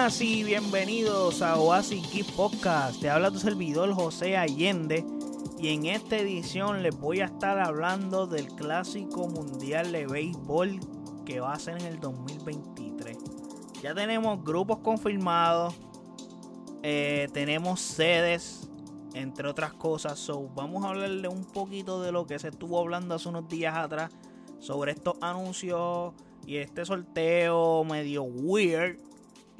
Y 0.00 0.44
bienvenidos 0.44 1.42
a 1.42 1.58
Oasis 1.58 2.10
Geek 2.10 2.32
Podcast. 2.32 3.02
Te 3.02 3.10
habla 3.10 3.30
tu 3.30 3.38
servidor 3.38 3.92
José 3.92 4.34
Allende 4.34 5.04
y 5.58 5.74
en 5.74 5.84
esta 5.84 6.16
edición 6.16 6.82
les 6.82 6.98
voy 6.98 7.20
a 7.20 7.26
estar 7.26 7.58
hablando 7.60 8.26
del 8.26 8.46
Clásico 8.46 9.28
Mundial 9.28 9.92
de 9.92 10.06
Béisbol 10.06 10.80
que 11.26 11.40
va 11.40 11.52
a 11.52 11.58
ser 11.58 11.76
en 11.82 11.84
el 11.84 12.00
2023. 12.00 13.18
Ya 13.82 13.94
tenemos 13.94 14.42
grupos 14.42 14.78
confirmados, 14.78 15.74
eh, 16.82 17.28
tenemos 17.34 17.80
sedes, 17.80 18.70
entre 19.12 19.48
otras 19.48 19.74
cosas. 19.74 20.18
So, 20.18 20.48
vamos 20.54 20.82
a 20.86 20.88
hablarle 20.88 21.28
un 21.28 21.44
poquito 21.44 22.00
de 22.00 22.10
lo 22.10 22.26
que 22.26 22.38
se 22.38 22.48
estuvo 22.48 22.80
hablando 22.80 23.16
hace 23.16 23.28
unos 23.28 23.48
días 23.48 23.76
atrás 23.76 24.10
sobre 24.60 24.92
estos 24.92 25.18
anuncios 25.20 26.14
y 26.46 26.56
este 26.56 26.86
sorteo 26.86 27.84
medio 27.84 28.22
weird. 28.22 29.09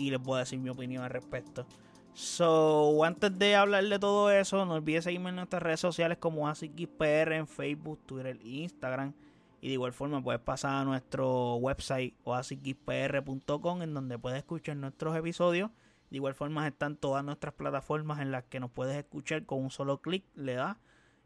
Y 0.00 0.10
les 0.10 0.20
voy 0.20 0.36
a 0.36 0.38
decir 0.40 0.58
mi 0.58 0.70
opinión 0.70 1.04
al 1.04 1.10
respecto. 1.10 1.66
So, 2.14 3.04
antes 3.04 3.38
de 3.38 3.54
hablar 3.54 3.84
de 3.84 3.98
todo 3.98 4.30
eso, 4.30 4.64
no 4.64 4.74
olvides 4.74 5.04
seguirme 5.04 5.28
en 5.28 5.36
nuestras 5.36 5.62
redes 5.62 5.80
sociales 5.80 6.18
como 6.18 6.48
AsiXPR 6.48 7.32
en 7.32 7.46
Facebook, 7.46 8.00
Twitter 8.06 8.38
e 8.42 8.48
Instagram. 8.48 9.12
Y 9.60 9.68
de 9.68 9.74
igual 9.74 9.92
forma 9.92 10.22
puedes 10.22 10.40
pasar 10.40 10.76
a 10.76 10.84
nuestro 10.84 11.56
website 11.56 12.14
oasisxpr.com 12.24 13.82
en 13.82 13.92
donde 13.92 14.18
puedes 14.18 14.38
escuchar 14.38 14.76
nuestros 14.76 15.14
episodios. 15.16 15.70
De 16.08 16.16
igual 16.16 16.34
forma 16.34 16.66
están 16.66 16.96
todas 16.96 17.22
nuestras 17.22 17.52
plataformas 17.52 18.20
en 18.20 18.32
las 18.32 18.44
que 18.44 18.58
nos 18.58 18.70
puedes 18.70 18.96
escuchar 18.96 19.44
con 19.44 19.62
un 19.62 19.70
solo 19.70 20.00
clic, 20.00 20.24
le 20.34 20.54
das 20.54 20.78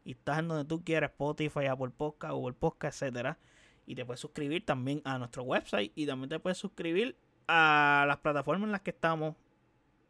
y 0.03 0.11
estás 0.11 0.39
en 0.39 0.49
donde 0.49 0.65
tú 0.65 0.83
quieras, 0.83 1.11
Spotify, 1.11 1.65
Apple 1.65 1.91
Podcast, 1.95 2.33
Google 2.33 2.55
Podcast, 2.55 3.01
etcétera. 3.01 3.39
Y 3.87 3.95
te 3.95 4.05
puedes 4.05 4.19
suscribir 4.19 4.65
también 4.65 5.01
a 5.03 5.17
nuestro 5.17 5.43
website 5.43 5.91
y 5.95 6.05
también 6.05 6.29
te 6.29 6.39
puedes 6.39 6.57
suscribir 6.57 7.17
a 7.47 8.05
las 8.07 8.17
plataformas 8.17 8.67
en 8.67 8.71
las 8.71 8.81
que 8.81 8.91
estamos 8.91 9.35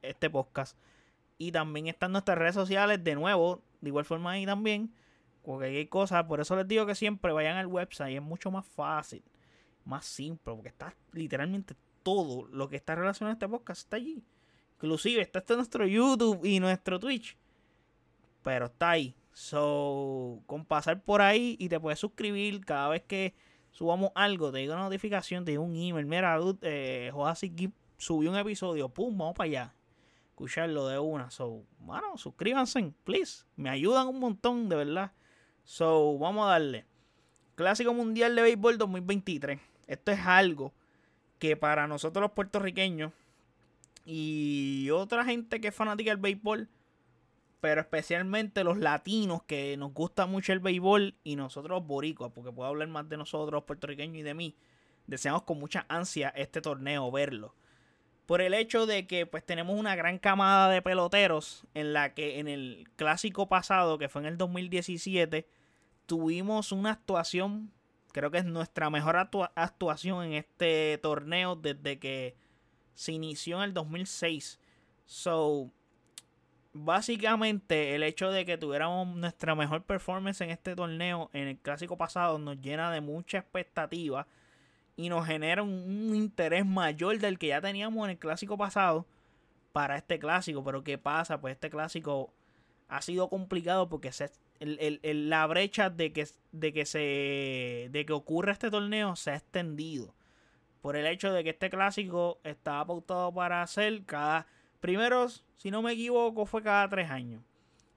este 0.02 0.30
podcast. 0.30 0.78
Y 1.38 1.52
también 1.52 1.88
están 1.88 2.12
nuestras 2.12 2.38
redes 2.38 2.56
sociales 2.56 3.04
de 3.04 3.16
nuevo, 3.16 3.62
de 3.82 3.90
igual 3.90 4.06
forma 4.06 4.32
ahí 4.32 4.46
también. 4.46 4.94
Porque 5.44 5.66
hay 5.66 5.88
cosas, 5.88 6.24
por 6.26 6.40
eso 6.40 6.56
les 6.56 6.68
digo 6.68 6.86
que 6.86 6.96
siempre 6.96 7.32
vayan 7.32 7.58
al 7.58 7.68
website, 7.68 8.16
es 8.16 8.22
mucho 8.22 8.50
más 8.50 8.66
fácil, 8.66 9.24
más 9.84 10.06
simple, 10.06 10.54
porque 10.54 10.70
está 10.70 10.96
literalmente 11.12 11.76
todo 12.02 12.48
lo 12.48 12.68
que 12.68 12.78
está 12.78 12.96
relacionado 12.96 13.32
a 13.32 13.34
este 13.34 13.48
podcast 13.48 13.82
está 13.82 13.98
allí. 13.98 14.24
Inclusive 14.76 15.22
está 15.22 15.44
en 15.48 15.56
nuestro 15.58 15.86
YouTube 15.86 16.44
y 16.46 16.60
nuestro 16.60 17.00
Twitch. 17.00 17.38
Pero 18.44 18.66
está 18.66 18.92
ahí. 18.92 19.16
So, 19.34 20.42
con 20.46 20.66
pasar 20.66 21.02
por 21.02 21.22
ahí 21.22 21.58
y 21.60 21.68
te 21.68 21.80
puedes 21.80 22.00
suscribir 22.00 22.64
cada 22.64 22.90
vez 22.90 23.04
que 23.04 23.34
subamos 23.76 24.12
algo, 24.16 24.52
te 24.54 24.60
digo 24.60 24.74
una 24.74 24.84
notificación, 24.84 25.44
te 25.44 25.52
digo 25.52 25.64
un 25.64 25.76
email. 25.76 26.06
Mira, 26.06 26.40
eh, 26.62 27.12
subió 27.98 28.32
un 28.32 28.38
episodio, 28.38 28.90
pum, 28.90 29.18
vamos 29.18 29.36
para 29.36 29.48
allá. 29.48 29.74
Escucharlo 30.30 30.88
de 30.88 30.98
una. 30.98 31.30
So, 31.30 31.64
bueno, 31.80 32.18
suscríbanse, 32.18 32.94
please. 33.04 33.44
Me 33.58 33.70
ayudan 33.70 34.08
un 34.08 34.20
montón, 34.20 34.70
de 34.70 34.78
verdad. 34.78 35.12
So, 35.66 36.18
vamos 36.18 36.48
a 36.48 36.52
darle. 36.52 36.86
Clásico 37.56 37.94
Mundial 37.94 38.36
de 38.36 38.42
Béisbol 38.44 38.78
2023. 38.78 39.60
Esto 39.88 40.12
es 40.12 40.20
algo 40.22 40.74
que 41.38 41.58
para 41.58 41.86
nosotros 41.86 42.22
los 42.22 42.32
puertorriqueños 42.32 43.12
y 44.06 44.90
otra 44.92 45.26
gente 45.26 45.60
que 45.60 45.70
es 45.70 45.76
fanática 45.76 46.12
del 46.12 46.20
béisbol, 46.20 46.70
pero 47.62 47.82
especialmente 47.82 48.64
los 48.64 48.78
latinos 48.78 49.44
que 49.44 49.76
nos 49.78 49.94
gusta 49.94 50.26
mucho 50.26 50.54
el 50.54 50.60
béisbol 50.60 51.16
y 51.24 51.36
nosotros 51.36 51.86
boricuas, 51.86 52.32
porque 52.34 52.52
puedo 52.52 52.70
hablar 52.70 52.88
más 52.88 53.10
de 53.10 53.18
nosotros 53.18 53.64
puertorriqueños 53.64 54.18
y 54.18 54.24
de 54.24 54.34
mí, 54.34 54.56
deseamos 55.08 55.44
con 55.44 55.60
mucha 55.60 55.86
ansia 55.90 56.30
este 56.36 56.62
torneo 56.62 57.10
verlo. 57.12 57.56
Por 58.26 58.42
el 58.42 58.54
hecho 58.54 58.86
de 58.86 59.06
que 59.06 59.26
pues 59.26 59.46
tenemos 59.46 59.80
una 59.80 59.96
gran 59.96 60.18
camada 60.18 60.70
de 60.70 60.82
peloteros 60.82 61.66
en 61.74 61.94
la 61.94 62.14
que 62.14 62.40
en 62.40 62.48
el 62.48 62.88
clásico 62.96 63.48
pasado, 63.48 63.98
que 64.00 64.10
fue 64.10 64.22
en 64.22 64.28
el 64.28 64.38
2017, 64.38 65.48
tuvimos 66.08 66.72
una 66.72 66.92
actuación, 66.92 67.72
creo 68.12 68.32
que 68.32 68.40
es 68.40 68.46
nuestra 68.46 68.90
mejor 68.90 69.16
actuación 69.18 70.24
en 70.26 70.34
este 70.34 71.00
torneo 71.04 71.56
desde 71.56 72.00
que 72.00 72.36
se 72.96 73.12
inició 73.12 73.58
en 73.58 73.64
el 73.64 73.74
2006. 73.74 74.60
So, 75.06 75.72
básicamente 76.78 77.96
el 77.96 78.04
hecho 78.04 78.32
de 78.32 78.46
que 78.46 78.58
tuviéramos 78.58 79.08
nuestra 79.16 79.56
mejor 79.56 79.84
performance 79.84 80.42
en 80.42 80.50
este 80.50 80.76
torneo 80.76 81.30
en 81.32 81.48
el 81.48 81.58
clásico 81.58 81.98
pasado 81.98 82.38
nos 82.38 82.60
llena 82.60 82.92
de 82.92 83.00
mucha 83.00 83.38
expectativa 83.38 84.28
y 84.98 85.08
nos 85.08 85.26
genera 85.26 85.64
un, 85.64 86.14
interés 86.14 86.66
mayor 86.66 87.18
del 87.20 87.40
que 87.40 87.48
ya 87.48 87.62
teníamos 87.62 88.04
en 88.04 88.12
el 88.12 88.18
clásico 88.18 88.58
pasado 88.58 89.06
para 89.72 89.96
este 89.96 90.20
clásico. 90.20 90.66
Pero 90.66 90.84
¿qué 90.84 90.98
pasa? 90.98 91.40
Pues 91.40 91.54
este 91.54 91.70
clásico 91.70 92.34
ha 92.90 93.02
sido 93.02 93.30
complicado 93.30 93.88
porque 93.88 94.12
se, 94.12 94.30
la 94.60 95.48
brecha 95.48 95.90
de 95.90 96.12
que, 96.12 96.28
de 96.52 96.74
que 96.74 96.86
se 96.86 97.88
de 97.90 98.04
que 98.06 98.14
ocurra 98.14 98.52
este 98.52 98.70
torneo 98.70 99.16
se 99.16 99.32
ha 99.32 99.36
extendido 99.36 100.14
por 100.82 100.98
el 100.98 101.08
hecho 101.08 101.32
de 101.32 101.46
que 101.46 101.52
este 101.52 101.70
clásico 101.70 102.40
estaba 102.44 102.86
pautado 102.86 103.34
para 103.34 103.62
hacer 103.62 104.04
cada 104.06 104.46
primero 104.86 105.28
si 105.56 105.72
no 105.72 105.82
me 105.82 105.94
equivoco 105.94 106.46
fue 106.46 106.62
cada 106.62 106.88
tres 106.90 107.10
años 107.10 107.42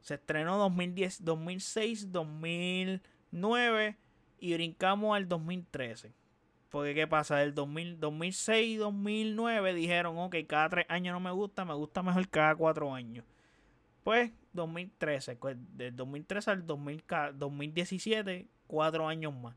se 0.00 0.15
estrenó 0.15 0.56
2010 0.56 1.25
2006 1.25 2.12
2009 2.12 3.97
y 4.41 4.54
brincamos 4.54 5.16
al 5.16 5.28
2013 5.28 6.12
porque 6.71 6.94
qué 6.94 7.06
pasa 7.06 7.37
del 7.37 7.54
2000, 7.54 8.00
2006 8.00 8.78
2009 8.78 9.75
dijeron 9.75 10.19
ok 10.19 10.37
cada 10.47 10.69
tres 10.71 10.87
años 10.88 11.12
no 11.12 11.21
me 11.21 11.31
gusta 11.31 11.65
me 11.65 11.75
gusta 11.75 12.03
mejor 12.03 12.28
cada 12.28 12.54
cuatro 12.56 12.94
años 12.94 13.25
pues 14.09 14.32
2013, 14.55 15.37
pues, 15.37 15.56
del 15.76 15.94
2013 15.94 16.50
al 16.50 16.66
2017, 16.66 18.49
cuatro 18.66 19.06
años 19.06 19.34
más. 19.34 19.55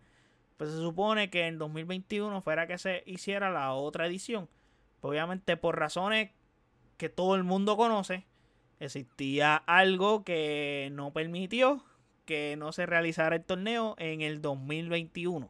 Pues 0.57 0.71
se 0.71 0.77
supone 0.77 1.29
que 1.29 1.47
en 1.47 1.57
2021 1.57 2.41
fuera 2.41 2.67
que 2.67 2.77
se 2.77 3.03
hiciera 3.05 3.49
la 3.49 3.73
otra 3.73 4.07
edición. 4.07 4.49
Pues 4.99 5.11
obviamente 5.11 5.57
por 5.57 5.79
razones 5.79 6.31
que 7.01 7.09
todo 7.09 7.33
el 7.33 7.43
mundo 7.43 7.77
conoce, 7.77 8.27
existía 8.79 9.55
algo 9.55 10.23
que 10.23 10.89
no 10.91 11.11
permitió 11.11 11.83
que 12.25 12.55
no 12.59 12.71
se 12.73 12.85
realizara 12.85 13.37
el 13.37 13.43
torneo 13.43 13.95
en 13.97 14.21
el 14.21 14.39
2021. 14.39 15.49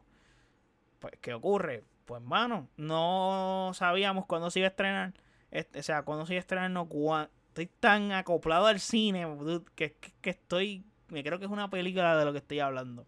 Pues, 0.98 1.12
¿qué 1.20 1.34
ocurre? 1.34 1.84
Pues, 2.06 2.22
mano, 2.22 2.70
no 2.78 3.72
sabíamos 3.74 4.24
cuándo 4.24 4.50
se 4.50 4.60
iba 4.60 4.68
a 4.68 4.70
estrenar. 4.70 5.12
Este, 5.50 5.80
o 5.80 5.82
sea, 5.82 6.04
cuándo 6.04 6.24
se 6.24 6.32
iba 6.32 6.38
a 6.38 6.40
estrenar, 6.40 6.70
no, 6.70 6.88
estoy 7.48 7.66
tan 7.66 8.12
acoplado 8.12 8.64
al 8.64 8.80
cine 8.80 9.26
que, 9.74 9.94
estoy. 10.22 10.86
Me 11.08 11.22
creo 11.22 11.38
que 11.38 11.44
es 11.44 11.50
una 11.50 11.68
película 11.68 12.16
de 12.16 12.24
lo 12.24 12.32
que 12.32 12.38
estoy 12.38 12.60
hablando. 12.60 13.06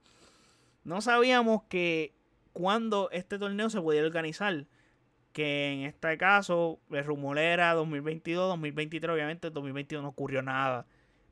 No 0.84 1.00
sabíamos 1.00 1.62
que 1.70 2.12
cuando 2.52 3.08
este 3.10 3.38
torneo 3.38 3.70
se 3.70 3.80
podía 3.80 4.02
organizar. 4.02 4.66
Que 5.34 5.72
en 5.72 5.80
este 5.80 6.16
caso, 6.16 6.80
el 6.90 7.04
rumor 7.04 7.38
era 7.38 7.74
2022, 7.74 8.48
2023. 8.48 9.12
Obviamente, 9.12 9.48
en 9.48 9.54
2022 9.54 10.02
no 10.02 10.08
ocurrió 10.08 10.40
nada. 10.40 10.86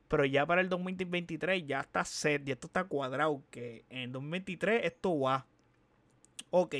Pero 0.07 0.25
ya 0.25 0.45
para 0.45 0.61
el 0.61 0.69
2023 0.69 1.65
ya 1.65 1.79
está 1.79 2.05
set, 2.05 2.43
ya 2.45 2.53
esto 2.53 2.67
está 2.67 2.83
cuadrado. 2.83 3.41
Que 3.49 3.85
en 3.89 4.11
2023 4.11 4.85
esto 4.85 5.19
va. 5.19 5.47
Ok. 6.51 6.75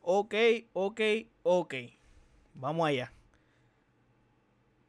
Ok, 0.00 0.34
ok, 0.72 1.00
ok. 1.44 1.74
Vamos 2.54 2.88
allá 2.88 3.12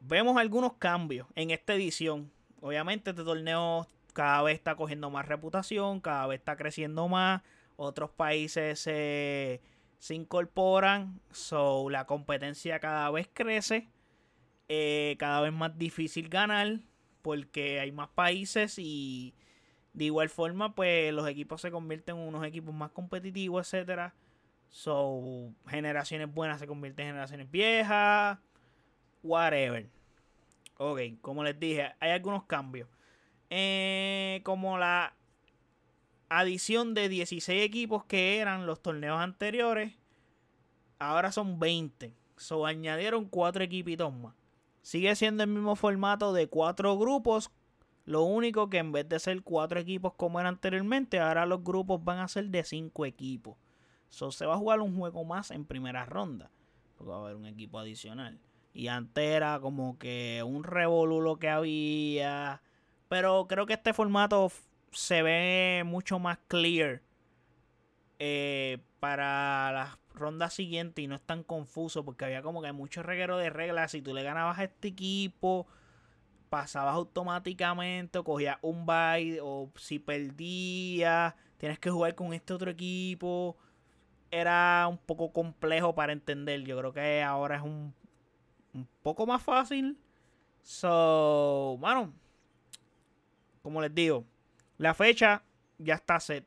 vemos 0.07 0.37
algunos 0.37 0.73
cambios 0.73 1.27
en 1.35 1.51
esta 1.51 1.73
edición. 1.73 2.31
Obviamente 2.61 3.09
este 3.11 3.23
torneo 3.23 3.87
cada 4.13 4.43
vez 4.43 4.55
está 4.55 4.75
cogiendo 4.75 5.09
más 5.09 5.27
reputación, 5.27 5.99
cada 5.99 6.27
vez 6.27 6.39
está 6.39 6.55
creciendo 6.55 7.07
más, 7.07 7.41
otros 7.75 8.09
países 8.11 8.79
se, 8.79 9.61
incorporan, 10.09 11.19
so 11.31 11.89
la 11.89 12.05
competencia 12.05 12.79
cada 12.79 13.09
vez 13.11 13.29
crece, 13.33 13.89
eh, 14.67 15.15
cada 15.19 15.41
vez 15.41 15.53
más 15.53 15.77
difícil 15.77 16.29
ganar 16.29 16.79
porque 17.21 17.79
hay 17.79 17.91
más 17.91 18.09
países 18.09 18.77
y 18.77 19.33
de 19.93 20.05
igual 20.05 20.29
forma 20.29 20.75
pues 20.75 21.13
los 21.13 21.27
equipos 21.27 21.61
se 21.61 21.71
convierten 21.71 22.17
en 22.17 22.27
unos 22.27 22.45
equipos 22.45 22.73
más 22.73 22.91
competitivos, 22.91 23.73
etcétera. 23.73 24.13
So, 24.69 25.53
generaciones 25.67 26.31
buenas 26.33 26.59
se 26.59 26.67
convierten 26.67 27.05
en 27.05 27.11
generaciones 27.13 27.49
viejas, 27.49 28.37
whatever. 29.23 29.89
Ok, 30.77 30.99
como 31.21 31.43
les 31.43 31.59
dije, 31.59 31.93
hay 31.99 32.11
algunos 32.11 32.43
cambios. 32.43 32.89
Eh, 33.49 34.41
como 34.43 34.77
la 34.77 35.15
adición 36.39 36.93
de 36.93 37.09
16 37.09 37.63
equipos 37.63 38.05
que 38.05 38.39
eran 38.39 38.65
los 38.65 38.81
torneos 38.81 39.19
anteriores, 39.19 39.93
ahora 40.99 41.31
son 41.31 41.59
20. 41.59 42.13
So 42.37 42.65
añadieron 42.65 43.25
4 43.25 43.63
equipitos 43.63 44.13
más. 44.13 44.33
Sigue 44.81 45.15
siendo 45.15 45.43
el 45.43 45.49
mismo 45.49 45.75
formato 45.75 46.33
de 46.33 46.47
4 46.47 46.97
grupos. 46.97 47.51
Lo 48.05 48.21
único 48.23 48.69
que 48.69 48.77
en 48.77 48.91
vez 48.91 49.09
de 49.09 49.19
ser 49.19 49.41
4 49.41 49.79
equipos 49.79 50.13
como 50.13 50.39
era 50.39 50.49
anteriormente, 50.49 51.19
ahora 51.19 51.45
los 51.45 51.63
grupos 51.63 52.03
van 52.03 52.19
a 52.19 52.27
ser 52.27 52.45
de 52.45 52.63
5 52.63 53.05
equipos. 53.05 53.57
So 54.09 54.31
se 54.31 54.45
va 54.45 54.53
a 54.53 54.57
jugar 54.57 54.81
un 54.81 54.95
juego 54.95 55.23
más 55.23 55.51
en 55.51 55.65
primera 55.65 56.05
ronda. 56.05 56.51
Porque 56.97 57.09
va 57.11 57.17
a 57.17 57.19
haber 57.21 57.35
un 57.35 57.45
equipo 57.45 57.79
adicional. 57.79 58.39
Y 58.73 58.87
antes 58.87 59.23
era 59.23 59.59
como 59.59 59.97
que 59.97 60.43
un 60.45 60.63
revolú 60.63 61.37
que 61.39 61.49
había. 61.49 62.61
Pero 63.07 63.47
creo 63.47 63.65
que 63.65 63.73
este 63.73 63.93
formato 63.93 64.51
se 64.95 65.21
ve 65.21 65.83
mucho 65.85 66.19
más 66.19 66.39
clear 66.47 67.01
eh, 68.17 68.79
para 68.99 69.71
las 69.73 69.97
rondas 70.13 70.53
siguientes 70.53 71.03
y 71.03 71.07
no 71.07 71.15
es 71.15 71.21
tan 71.21 71.43
confuso 71.43 72.05
porque 72.05 72.25
había 72.25 72.41
como 72.41 72.61
que 72.61 72.71
mucho 72.71 73.03
reguero 73.03 73.37
de 73.37 73.49
reglas. 73.49 73.91
Si 73.91 74.01
tú 74.01 74.13
le 74.13 74.23
ganabas 74.23 74.57
a 74.57 74.63
este 74.63 74.87
equipo, 74.89 75.67
pasabas 76.49 76.95
automáticamente 76.95 78.23
cogías 78.23 78.57
un 78.61 78.85
bye 78.85 79.39
o 79.41 79.69
si 79.75 79.99
perdías, 79.99 81.35
tienes 81.57 81.77
que 81.79 81.89
jugar 81.91 82.15
con 82.15 82.33
este 82.33 82.53
otro 82.53 82.71
equipo. 82.71 83.57
Era 84.31 84.87
un 84.89 84.97
poco 84.97 85.31
complejo 85.33 85.93
para 85.93 86.13
entender. 86.13 86.61
Yo 86.63 86.77
creo 86.77 86.93
que 86.93 87.21
ahora 87.21 87.57
es 87.57 87.61
un, 87.61 87.93
un 88.73 88.87
poco 89.03 89.27
más 89.27 89.43
fácil. 89.43 89.97
So, 90.61 91.77
bueno, 91.79 92.13
como 93.61 93.81
les 93.81 93.93
digo, 93.93 94.25
la 94.77 94.93
fecha 94.93 95.43
ya 95.77 95.95
está 95.95 96.19
set. 96.19 96.45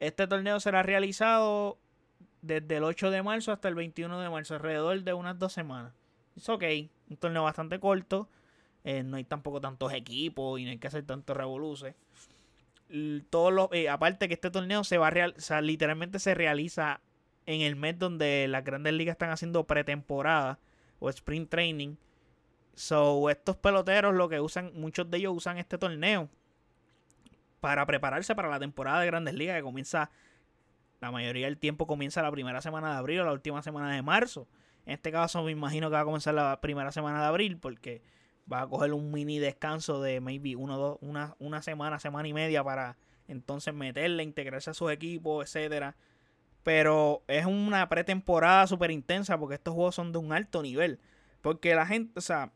Este 0.00 0.26
torneo 0.26 0.60
será 0.60 0.82
realizado 0.82 1.78
desde 2.42 2.76
el 2.76 2.84
8 2.84 3.10
de 3.10 3.22
marzo 3.22 3.52
hasta 3.52 3.68
el 3.68 3.74
21 3.74 4.20
de 4.20 4.28
marzo, 4.28 4.54
alrededor 4.54 5.02
de 5.02 5.14
unas 5.14 5.38
dos 5.38 5.52
semanas. 5.52 5.92
Es 6.36 6.48
ok, 6.48 6.64
un 7.08 7.16
torneo 7.16 7.44
bastante 7.44 7.78
corto. 7.80 8.28
Eh, 8.84 9.02
no 9.02 9.16
hay 9.16 9.24
tampoco 9.24 9.60
tantos 9.60 9.92
equipos 9.94 10.60
y 10.60 10.64
no 10.64 10.70
hay 10.70 10.78
que 10.78 10.88
hacer 10.88 11.06
tantos 11.06 11.36
revoluces. 11.36 11.94
Todos 13.30 13.52
los, 13.52 13.68
eh, 13.72 13.88
aparte 13.88 14.28
que 14.28 14.34
este 14.34 14.50
torneo 14.50 14.84
se 14.84 14.98
va 14.98 15.06
a 15.06 15.10
real, 15.10 15.34
literalmente 15.62 16.18
se 16.18 16.34
realiza 16.34 17.00
en 17.46 17.62
el 17.62 17.76
mes 17.76 17.98
donde 17.98 18.46
las 18.48 18.62
grandes 18.62 18.92
ligas 18.92 19.14
están 19.14 19.30
haciendo 19.30 19.64
pretemporada 19.64 20.58
o 20.98 21.08
sprint 21.08 21.48
training. 21.48 21.96
So, 22.74 23.30
estos 23.30 23.56
peloteros 23.56 24.14
lo 24.14 24.28
que 24.28 24.40
usan, 24.40 24.72
muchos 24.74 25.10
de 25.10 25.18
ellos 25.18 25.34
usan 25.34 25.58
este 25.58 25.78
torneo 25.78 26.28
para 27.64 27.86
prepararse 27.86 28.34
para 28.34 28.50
la 28.50 28.58
temporada 28.58 29.00
de 29.00 29.06
Grandes 29.06 29.32
Ligas 29.32 29.56
que 29.56 29.62
comienza, 29.62 30.10
la 31.00 31.10
mayoría 31.10 31.46
del 31.46 31.56
tiempo 31.56 31.86
comienza 31.86 32.20
la 32.20 32.30
primera 32.30 32.60
semana 32.60 32.90
de 32.90 32.98
abril 32.98 33.20
o 33.20 33.24
la 33.24 33.32
última 33.32 33.62
semana 33.62 33.94
de 33.94 34.02
marzo. 34.02 34.46
En 34.84 34.92
este 34.92 35.10
caso 35.10 35.42
me 35.42 35.50
imagino 35.50 35.88
que 35.88 35.94
va 35.94 36.00
a 36.00 36.04
comenzar 36.04 36.34
la 36.34 36.60
primera 36.60 36.92
semana 36.92 37.22
de 37.22 37.26
abril 37.26 37.56
porque 37.56 38.02
va 38.52 38.60
a 38.60 38.68
coger 38.68 38.92
un 38.92 39.10
mini 39.10 39.38
descanso 39.38 40.02
de 40.02 40.20
maybe 40.20 40.56
uno, 40.56 40.76
dos, 40.76 40.98
una, 41.00 41.36
una 41.38 41.62
semana, 41.62 41.98
semana 41.98 42.28
y 42.28 42.34
media 42.34 42.62
para 42.62 42.98
entonces 43.28 43.72
meterle, 43.72 44.24
integrarse 44.24 44.68
a 44.68 44.74
sus 44.74 44.92
equipos, 44.92 45.46
etcétera. 45.46 45.96
Pero 46.64 47.22
es 47.28 47.46
una 47.46 47.88
pretemporada 47.88 48.66
súper 48.66 48.90
intensa 48.90 49.38
porque 49.38 49.54
estos 49.54 49.72
juegos 49.72 49.94
son 49.94 50.12
de 50.12 50.18
un 50.18 50.34
alto 50.34 50.60
nivel. 50.60 51.00
Porque 51.40 51.74
la 51.74 51.86
gente, 51.86 52.12
o 52.18 52.20
sea, 52.20 52.52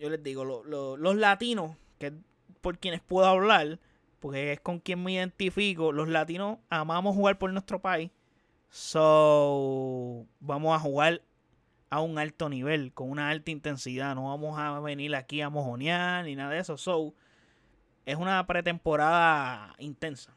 yo 0.00 0.08
les 0.08 0.22
digo, 0.22 0.46
los 0.46 1.16
latinos, 1.16 1.76
que 1.98 2.14
por 2.62 2.78
quienes 2.78 3.02
puedo 3.02 3.26
hablar, 3.26 3.78
porque 4.20 4.52
es 4.52 4.60
con 4.60 4.80
quien 4.80 5.02
me 5.02 5.12
identifico. 5.12 5.92
Los 5.92 6.08
latinos 6.08 6.58
amamos 6.68 7.14
jugar 7.14 7.38
por 7.38 7.52
nuestro 7.52 7.80
país. 7.80 8.10
So, 8.70 10.26
vamos 10.40 10.76
a 10.76 10.80
jugar 10.80 11.22
a 11.90 12.00
un 12.00 12.18
alto 12.18 12.48
nivel, 12.48 12.92
con 12.92 13.10
una 13.10 13.30
alta 13.30 13.50
intensidad. 13.50 14.14
No 14.14 14.28
vamos 14.28 14.58
a 14.58 14.78
venir 14.80 15.14
aquí 15.16 15.40
a 15.40 15.50
mojonear 15.50 16.24
ni 16.24 16.36
nada 16.36 16.50
de 16.50 16.58
eso. 16.58 16.76
So, 16.76 17.14
es 18.04 18.16
una 18.16 18.46
pretemporada 18.46 19.74
intensa. 19.78 20.34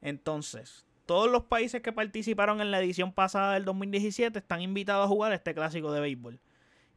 Entonces, 0.00 0.86
todos 1.06 1.30
los 1.30 1.44
países 1.44 1.82
que 1.82 1.92
participaron 1.92 2.60
en 2.60 2.70
la 2.70 2.80
edición 2.80 3.12
pasada 3.12 3.54
del 3.54 3.64
2017 3.64 4.38
están 4.38 4.62
invitados 4.62 5.04
a 5.04 5.08
jugar 5.08 5.32
este 5.32 5.54
clásico 5.54 5.92
de 5.92 6.00
béisbol 6.00 6.40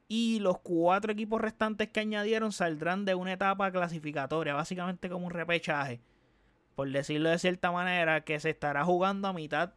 y 0.08 0.40
los 0.40 0.60
cuatro 0.60 1.12
equipos 1.12 1.42
restantes 1.42 1.90
que 1.90 2.00
añadieron 2.00 2.52
saldrán 2.52 3.06
de 3.06 3.16
una 3.16 3.34
etapa 3.34 3.72
clasificatoria, 3.72 4.54
básicamente 4.54 5.10
como 5.10 5.26
un 5.26 5.32
repechaje, 5.32 6.00
por 6.76 6.90
decirlo 6.92 7.30
de 7.30 7.40
cierta 7.40 7.72
manera, 7.72 8.22
que 8.24 8.40
se 8.40 8.52
estará 8.52 8.84
jugando 8.86 9.28
a 9.28 9.34
mitad. 9.34 9.74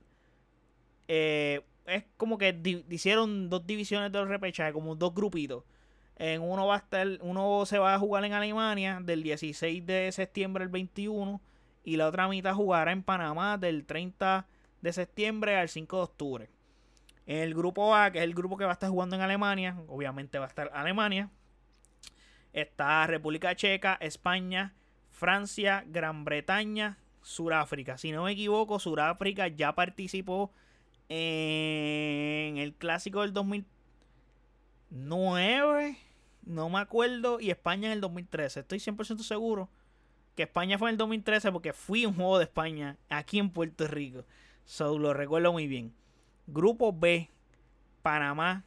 Eh, 1.08 1.62
es 1.86 2.04
como 2.18 2.36
que 2.36 2.84
hicieron 2.90 3.48
dos 3.48 3.66
divisiones 3.66 4.12
de 4.12 4.18
los 4.18 4.28
repechajes, 4.28 4.74
como 4.74 4.94
dos 4.94 5.14
grupitos. 5.14 5.64
En 6.16 6.42
uno 6.42 6.66
va 6.66 6.74
a 6.74 6.78
estar, 6.78 7.06
uno 7.22 7.64
se 7.64 7.78
va 7.78 7.94
a 7.94 7.98
jugar 7.98 8.24
en 8.24 8.32
Alemania 8.32 9.00
del 9.02 9.22
16 9.22 9.86
de 9.86 10.12
septiembre 10.12 10.64
al 10.64 10.70
21 10.70 11.40
y 11.84 11.96
la 11.96 12.08
otra 12.08 12.28
mitad 12.28 12.54
jugará 12.54 12.92
en 12.92 13.02
Panamá 13.02 13.56
del 13.56 13.86
30 13.86 14.46
de 14.82 14.92
septiembre 14.92 15.56
al 15.56 15.68
5 15.68 15.96
de 15.96 16.02
octubre. 16.02 16.50
En 17.28 17.38
el 17.40 17.54
grupo 17.54 17.94
A, 17.94 18.10
que 18.10 18.18
es 18.20 18.24
el 18.24 18.32
grupo 18.32 18.56
que 18.56 18.64
va 18.64 18.70
a 18.70 18.72
estar 18.72 18.88
jugando 18.88 19.14
en 19.14 19.20
Alemania, 19.20 19.76
obviamente 19.86 20.38
va 20.38 20.46
a 20.46 20.48
estar 20.48 20.70
Alemania. 20.72 21.28
Está 22.54 23.06
República 23.06 23.54
Checa, 23.54 23.98
España, 24.00 24.74
Francia, 25.10 25.84
Gran 25.86 26.24
Bretaña, 26.24 26.96
Suráfrica. 27.20 27.98
Si 27.98 28.12
no 28.12 28.24
me 28.24 28.32
equivoco, 28.32 28.78
Suráfrica 28.78 29.46
ya 29.46 29.74
participó 29.74 30.54
en 31.10 32.56
el 32.56 32.72
clásico 32.72 33.20
del 33.20 33.34
2009, 33.34 35.98
no 36.46 36.70
me 36.70 36.78
acuerdo, 36.78 37.40
y 37.40 37.50
España 37.50 37.88
en 37.88 37.92
el 37.92 38.00
2013. 38.00 38.60
Estoy 38.60 38.78
100% 38.78 39.18
seguro 39.18 39.68
que 40.34 40.44
España 40.44 40.78
fue 40.78 40.88
en 40.88 40.94
el 40.94 40.96
2013 40.96 41.52
porque 41.52 41.74
fui 41.74 42.06
un 42.06 42.14
juego 42.14 42.38
de 42.38 42.44
España 42.44 42.96
aquí 43.10 43.38
en 43.38 43.50
Puerto 43.50 43.86
Rico. 43.86 44.24
So, 44.64 44.98
lo 44.98 45.12
recuerdo 45.12 45.52
muy 45.52 45.66
bien. 45.66 45.92
Grupo 46.50 46.94
B, 46.94 47.28
Panamá, 48.00 48.64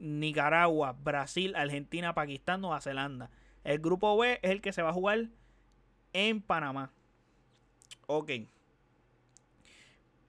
Nicaragua, 0.00 0.92
Brasil, 0.92 1.54
Argentina, 1.54 2.12
Pakistán, 2.12 2.60
Nueva 2.60 2.80
Zelanda. 2.80 3.30
El 3.62 3.78
grupo 3.78 4.18
B 4.18 4.40
es 4.42 4.50
el 4.50 4.60
que 4.60 4.72
se 4.72 4.82
va 4.82 4.90
a 4.90 4.92
jugar 4.92 5.28
en 6.12 6.42
Panamá. 6.42 6.90
Ok. 8.08 8.32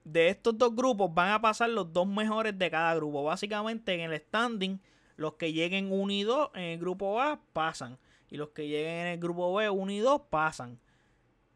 De 0.04 0.28
estos 0.28 0.56
dos 0.56 0.76
grupos 0.76 1.12
van 1.12 1.32
a 1.32 1.40
pasar 1.40 1.70
los 1.70 1.92
dos 1.92 2.06
mejores 2.06 2.56
de 2.56 2.70
cada 2.70 2.94
grupo. 2.94 3.24
Básicamente 3.24 3.92
en 3.92 4.12
el 4.12 4.20
standing, 4.20 4.80
los 5.16 5.34
que 5.34 5.52
lleguen 5.52 5.90
1 5.90 6.12
y 6.12 6.22
2 6.22 6.50
en 6.54 6.62
el 6.62 6.78
grupo 6.78 7.20
A 7.20 7.40
pasan. 7.52 7.98
Y 8.30 8.36
los 8.36 8.50
que 8.50 8.68
lleguen 8.68 8.94
en 8.94 9.06
el 9.08 9.18
grupo 9.18 9.52
B 9.54 9.68
1 9.68 9.90
y 9.90 9.98
2 9.98 10.22
pasan 10.30 10.78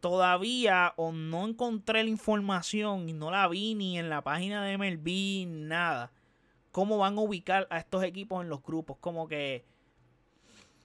todavía 0.01 0.95
o 0.97 1.13
no 1.13 1.47
encontré 1.47 2.05
la 2.05 2.11
información 2.11 3.09
y 3.09 3.13
no 3.13 3.31
la 3.31 3.49
vi 3.49 3.75
ni 3.75 3.99
en 3.99 4.11
la 4.11 4.23
página 4.23 4.65
de 4.65 4.79
MLB, 4.79 5.49
nada. 5.49 6.13
¿Cómo 6.71 6.99
van 6.99 7.19
a 7.19 7.21
ubicar 7.21 7.67
a 7.71 7.79
estos 7.79 8.05
equipos 8.05 8.43
en 8.43 8.49
los 8.49 8.63
grupos? 8.63 8.99
Como 8.99 9.27
que 9.27 9.65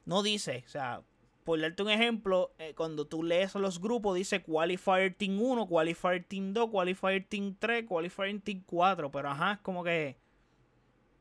no 0.05 0.23
dice, 0.23 0.63
o 0.65 0.69
sea, 0.69 1.01
por 1.43 1.59
darte 1.59 1.83
un 1.83 1.89
ejemplo, 1.89 2.53
eh, 2.57 2.73
cuando 2.75 3.05
tú 3.05 3.21
lees 3.21 3.53
los 3.55 3.79
grupos 3.79 4.15
dice 4.15 4.41
Qualifier 4.41 5.13
Team 5.13 5.41
1, 5.41 5.67
Qualifier 5.67 6.23
Team 6.23 6.53
2, 6.53 6.69
Qualifier 6.69 7.25
Team 7.27 7.55
3, 7.59 7.85
Qualifier 7.85 8.41
Team 8.41 8.63
4, 8.65 9.11
pero 9.11 9.29
ajá, 9.29 9.53
es 9.53 9.59
como 9.59 9.83
que 9.83 10.17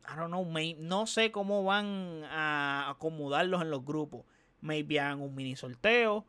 I 0.04 0.16
don't 0.16 0.28
know, 0.28 0.44
no 0.78 1.06
sé 1.06 1.30
cómo 1.30 1.64
van 1.64 2.24
a 2.24 2.90
acomodarlos 2.90 3.62
en 3.62 3.70
los 3.70 3.84
grupos. 3.84 4.24
Maybe 4.60 4.98
hagan 4.98 5.20
un 5.20 5.34
mini 5.34 5.56
sorteo 5.56 6.24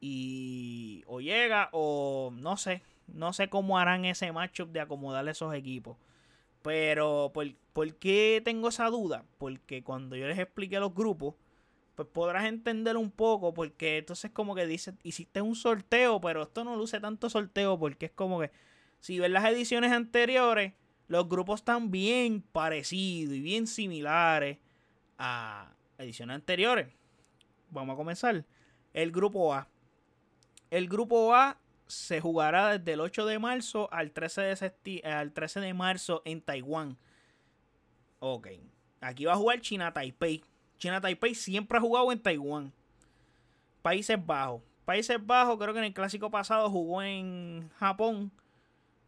y 0.00 1.02
o 1.06 1.20
llega 1.20 1.68
o 1.72 2.32
no 2.34 2.56
sé, 2.56 2.82
no 3.06 3.32
sé 3.32 3.48
cómo 3.48 3.78
harán 3.78 4.04
ese 4.04 4.30
matchup 4.32 4.70
de 4.70 4.80
acomodar 4.80 5.26
esos 5.28 5.54
equipos. 5.54 5.96
Pero 6.62 7.32
¿por, 7.32 7.94
qué 7.94 8.42
tengo 8.44 8.68
esa 8.68 8.88
duda? 8.90 9.24
Porque 9.38 9.84
cuando 9.84 10.16
yo 10.16 10.26
les 10.26 10.38
expliqué 10.38 10.80
los 10.80 10.94
grupos, 10.94 11.34
pues 11.94 12.08
podrás 12.08 12.44
entender 12.46 12.96
un 12.96 13.10
poco 13.10 13.54
porque 13.54 13.98
entonces 13.98 14.30
como 14.32 14.54
que 14.54 14.66
dice, 14.66 14.94
hiciste 15.02 15.40
un 15.40 15.54
sorteo, 15.54 16.20
pero 16.20 16.42
esto 16.42 16.64
no 16.64 16.76
luce 16.76 17.00
tanto 17.00 17.30
sorteo 17.30 17.78
porque 17.78 18.06
es 18.06 18.12
como 18.12 18.40
que 18.40 18.50
si 19.00 19.18
ves 19.20 19.30
las 19.30 19.44
ediciones 19.44 19.92
anteriores, 19.92 20.72
los 21.08 21.28
grupos 21.28 21.60
están 21.60 21.90
bien 21.90 22.42
parecidos 22.42 23.34
y 23.34 23.40
bien 23.40 23.66
similares 23.66 24.58
a 25.18 25.72
ediciones 25.98 26.34
anteriores. 26.34 26.88
Vamos 27.70 27.94
a 27.94 27.96
comenzar. 27.96 28.44
El 28.92 29.12
grupo 29.12 29.54
A. 29.54 29.68
El 30.70 30.88
grupo 30.88 31.34
A 31.34 31.58
se 31.86 32.20
jugará 32.20 32.78
desde 32.78 32.94
el 32.94 33.00
8 33.00 33.26
de 33.26 33.38
marzo 33.38 33.88
al 33.92 34.10
13 34.10 34.42
de, 34.42 35.02
al 35.04 35.32
13 35.32 35.60
de 35.60 35.74
marzo 35.74 36.22
en 36.24 36.40
Taiwán. 36.40 36.96
Ok. 38.18 38.48
Aquí 39.00 39.24
va 39.24 39.34
a 39.34 39.36
jugar 39.36 39.60
China 39.60 39.92
Taipei. 39.92 40.42
China 40.78 41.00
Taipei 41.00 41.34
siempre 41.34 41.78
ha 41.78 41.80
jugado 41.80 42.10
en 42.10 42.20
Taiwán. 42.20 42.72
Países 43.82 44.24
Bajos. 44.24 44.62
Países 44.84 45.24
Bajos, 45.24 45.58
creo 45.58 45.72
que 45.72 45.78
en 45.78 45.86
el 45.86 45.94
clásico 45.94 46.30
pasado 46.30 46.70
jugó 46.70 47.02
en 47.02 47.70
Japón. 47.78 48.32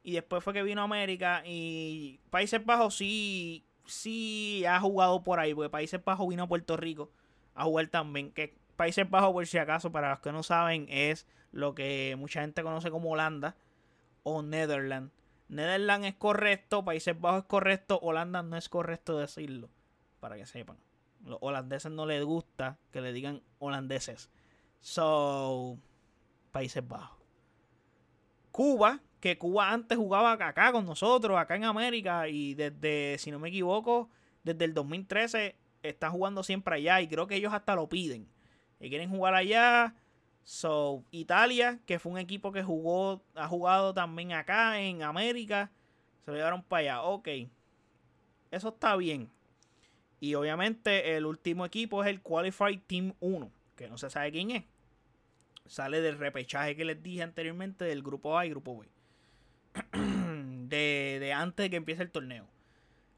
Y 0.02 0.12
después 0.12 0.42
fue 0.42 0.52
que 0.52 0.62
vino 0.62 0.80
a 0.80 0.84
América. 0.84 1.42
Y 1.44 2.20
Países 2.30 2.64
Bajos 2.64 2.96
sí, 2.96 3.64
sí 3.86 4.64
ha 4.66 4.78
jugado 4.80 5.22
por 5.22 5.40
ahí. 5.40 5.54
Porque 5.54 5.70
Países 5.70 6.02
Bajos 6.04 6.28
vino 6.28 6.44
a 6.44 6.48
Puerto 6.48 6.76
Rico 6.76 7.10
a 7.54 7.64
jugar 7.64 7.88
también. 7.88 8.30
Que 8.30 8.54
Países 8.78 9.10
Bajos, 9.10 9.32
por 9.32 9.44
si 9.44 9.58
acaso, 9.58 9.90
para 9.90 10.10
los 10.10 10.20
que 10.20 10.30
no 10.30 10.44
saben, 10.44 10.86
es 10.88 11.26
lo 11.50 11.74
que 11.74 12.14
mucha 12.16 12.42
gente 12.42 12.62
conoce 12.62 12.92
como 12.92 13.10
Holanda 13.10 13.56
o 14.22 14.40
Netherlands. 14.40 15.12
Netherlands 15.48 16.06
es 16.06 16.14
correcto, 16.14 16.84
Países 16.84 17.20
Bajos 17.20 17.40
es 17.42 17.48
correcto, 17.48 17.98
Holanda 18.00 18.40
no 18.44 18.56
es 18.56 18.68
correcto 18.68 19.18
decirlo. 19.18 19.68
para 20.20 20.36
que 20.36 20.46
sepan. 20.46 20.76
Los 21.24 21.38
holandeses 21.40 21.90
no 21.90 22.06
les 22.06 22.22
gusta 22.24 22.78
que 22.92 23.00
le 23.00 23.12
digan 23.12 23.42
holandeses. 23.58 24.30
So, 24.80 25.76
Países 26.52 26.86
Bajos. 26.86 27.18
Cuba, 28.52 29.00
que 29.18 29.38
Cuba 29.38 29.72
antes 29.72 29.98
jugaba 29.98 30.30
acá 30.34 30.70
con 30.70 30.86
nosotros, 30.86 31.36
acá 31.36 31.56
en 31.56 31.64
América, 31.64 32.28
y 32.28 32.54
desde, 32.54 33.18
si 33.18 33.32
no 33.32 33.40
me 33.40 33.48
equivoco, 33.48 34.08
desde 34.44 34.64
el 34.66 34.72
2013 34.72 35.56
está 35.82 36.10
jugando 36.10 36.44
siempre 36.44 36.76
allá, 36.76 37.00
y 37.00 37.08
creo 37.08 37.26
que 37.26 37.34
ellos 37.34 37.52
hasta 37.52 37.74
lo 37.74 37.88
piden. 37.88 38.37
Y 38.80 38.88
quieren 38.88 39.10
jugar 39.10 39.34
allá. 39.34 39.94
So, 40.44 41.04
Italia, 41.10 41.78
que 41.84 41.98
fue 41.98 42.12
un 42.12 42.18
equipo 42.18 42.52
que 42.52 42.62
jugó, 42.62 43.20
ha 43.34 43.48
jugado 43.48 43.92
también 43.92 44.32
acá 44.32 44.80
en 44.80 45.02
América, 45.02 45.70
se 46.24 46.30
lo 46.30 46.36
llevaron 46.38 46.62
para 46.62 46.80
allá. 46.80 47.02
Ok, 47.02 47.28
eso 48.50 48.68
está 48.70 48.96
bien. 48.96 49.30
Y 50.20 50.34
obviamente 50.34 51.16
el 51.16 51.26
último 51.26 51.66
equipo 51.66 52.02
es 52.02 52.08
el 52.08 52.22
Qualified 52.22 52.80
Team 52.86 53.14
1, 53.20 53.50
que 53.76 53.88
no 53.88 53.98
se 53.98 54.10
sabe 54.10 54.32
quién 54.32 54.50
es. 54.50 54.64
Sale 55.66 56.00
del 56.00 56.18
repechaje 56.18 56.74
que 56.76 56.84
les 56.84 57.02
dije 57.02 57.22
anteriormente 57.22 57.84
del 57.84 58.02
grupo 58.02 58.38
A 58.38 58.46
y 58.46 58.50
grupo 58.50 58.78
B. 58.78 58.88
de, 60.68 61.18
de 61.20 61.32
antes 61.32 61.64
de 61.64 61.70
que 61.70 61.76
empiece 61.76 62.02
el 62.02 62.10
torneo. 62.10 62.46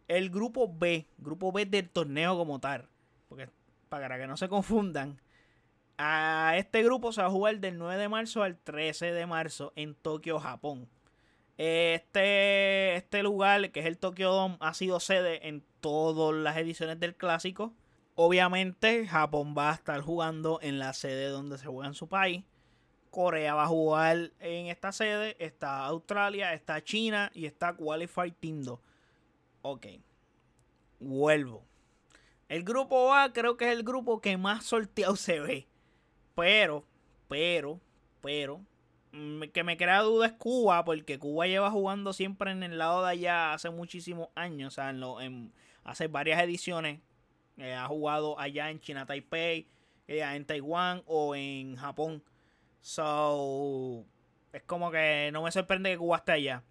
El 0.08 0.30
grupo 0.30 0.68
B, 0.68 1.06
grupo 1.18 1.52
B 1.52 1.64
del 1.64 1.88
torneo 1.88 2.36
como 2.36 2.58
tal. 2.58 2.88
Porque 3.28 3.48
para 3.88 4.18
que 4.18 4.26
no 4.26 4.36
se 4.36 4.48
confundan, 4.48 5.20
a 6.00 6.56
este 6.56 6.82
grupo 6.82 7.12
se 7.12 7.20
va 7.20 7.28
a 7.28 7.30
jugar 7.30 7.60
del 7.60 7.76
9 7.76 8.00
de 8.00 8.08
marzo 8.08 8.42
al 8.42 8.56
13 8.56 9.12
de 9.12 9.26
marzo 9.26 9.72
en 9.76 9.94
Tokio, 9.94 10.40
Japón. 10.40 10.88
Este, 11.58 12.96
este 12.96 13.22
lugar, 13.22 13.70
que 13.70 13.80
es 13.80 13.86
el 13.86 13.98
Tokyo 13.98 14.32
Dome, 14.32 14.56
ha 14.60 14.72
sido 14.72 14.98
sede 14.98 15.46
en 15.46 15.62
todas 15.80 16.34
las 16.34 16.56
ediciones 16.56 16.98
del 16.98 17.14
clásico. 17.14 17.74
Obviamente, 18.14 19.06
Japón 19.06 19.54
va 19.56 19.70
a 19.70 19.74
estar 19.74 20.00
jugando 20.00 20.58
en 20.62 20.78
la 20.78 20.94
sede 20.94 21.26
donde 21.26 21.58
se 21.58 21.66
juega 21.66 21.88
en 21.88 21.94
su 21.94 22.08
país. 22.08 22.44
Corea 23.10 23.54
va 23.54 23.64
a 23.64 23.68
jugar 23.68 24.32
en 24.40 24.68
esta 24.68 24.92
sede. 24.92 25.36
Está 25.38 25.84
Australia, 25.84 26.54
está 26.54 26.82
China 26.82 27.30
y 27.34 27.44
está 27.44 27.74
Qualified 27.74 28.32
2. 28.40 28.78
Ok. 29.62 29.86
Vuelvo. 30.98 31.62
El 32.48 32.64
grupo 32.64 33.12
A 33.12 33.32
creo 33.34 33.56
que 33.58 33.66
es 33.66 33.72
el 33.72 33.82
grupo 33.82 34.22
que 34.22 34.38
más 34.38 34.64
sorteado 34.64 35.16
se 35.16 35.40
ve. 35.40 35.69
Pero, 36.34 36.84
pero, 37.28 37.80
pero, 38.20 38.60
que 39.52 39.64
me 39.64 39.76
crea 39.76 40.02
duda 40.02 40.26
es 40.26 40.32
Cuba, 40.32 40.84
porque 40.84 41.18
Cuba 41.18 41.46
lleva 41.46 41.70
jugando 41.70 42.12
siempre 42.12 42.50
en 42.52 42.62
el 42.62 42.78
lado 42.78 43.04
de 43.04 43.10
allá 43.10 43.52
hace 43.52 43.70
muchísimos 43.70 44.28
años, 44.34 44.74
o 44.74 44.76
sea, 44.76 44.90
en 44.90 45.52
hace 45.84 46.08
varias 46.08 46.40
ediciones. 46.42 47.00
Eh, 47.56 47.74
ha 47.74 47.86
jugado 47.86 48.38
allá 48.38 48.70
en 48.70 48.80
China, 48.80 49.06
Taipei, 49.06 49.68
eh, 50.08 50.22
en 50.22 50.44
Taiwán 50.46 51.02
o 51.06 51.34
en 51.34 51.76
Japón. 51.76 52.22
So, 52.80 54.06
es 54.52 54.62
como 54.62 54.90
que 54.90 55.30
no 55.32 55.42
me 55.42 55.52
sorprende 55.52 55.90
que 55.90 55.98
Cuba 55.98 56.18
esté 56.18 56.32
allá. 56.32 56.62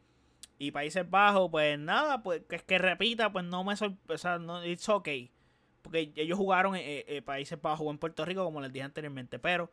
Y 0.57 0.71
Países 0.71 1.09
Bajos, 1.09 1.49
pues 1.51 1.77
nada, 1.79 2.23
pues 2.23 2.41
que 2.49 2.57
es 2.57 2.63
que 2.63 2.77
repita, 2.77 3.31
pues 3.31 3.45
no 3.45 3.63
me 3.63 3.75
sorprende, 3.77 4.13
o 4.13 4.17
sea, 4.17 4.39
no, 4.39 4.65
it's 4.65 4.89
okay. 4.89 5.31
Porque 5.81 6.11
ellos 6.15 6.37
jugaron, 6.37 6.75
eh, 6.75 7.21
Países 7.25 7.61
Bajos 7.61 7.79
jugó 7.79 7.91
en 7.91 7.97
Puerto 7.97 8.25
Rico, 8.25 8.43
como 8.43 8.61
les 8.61 8.71
dije 8.71 8.83
anteriormente, 8.83 9.39
pero 9.39 9.71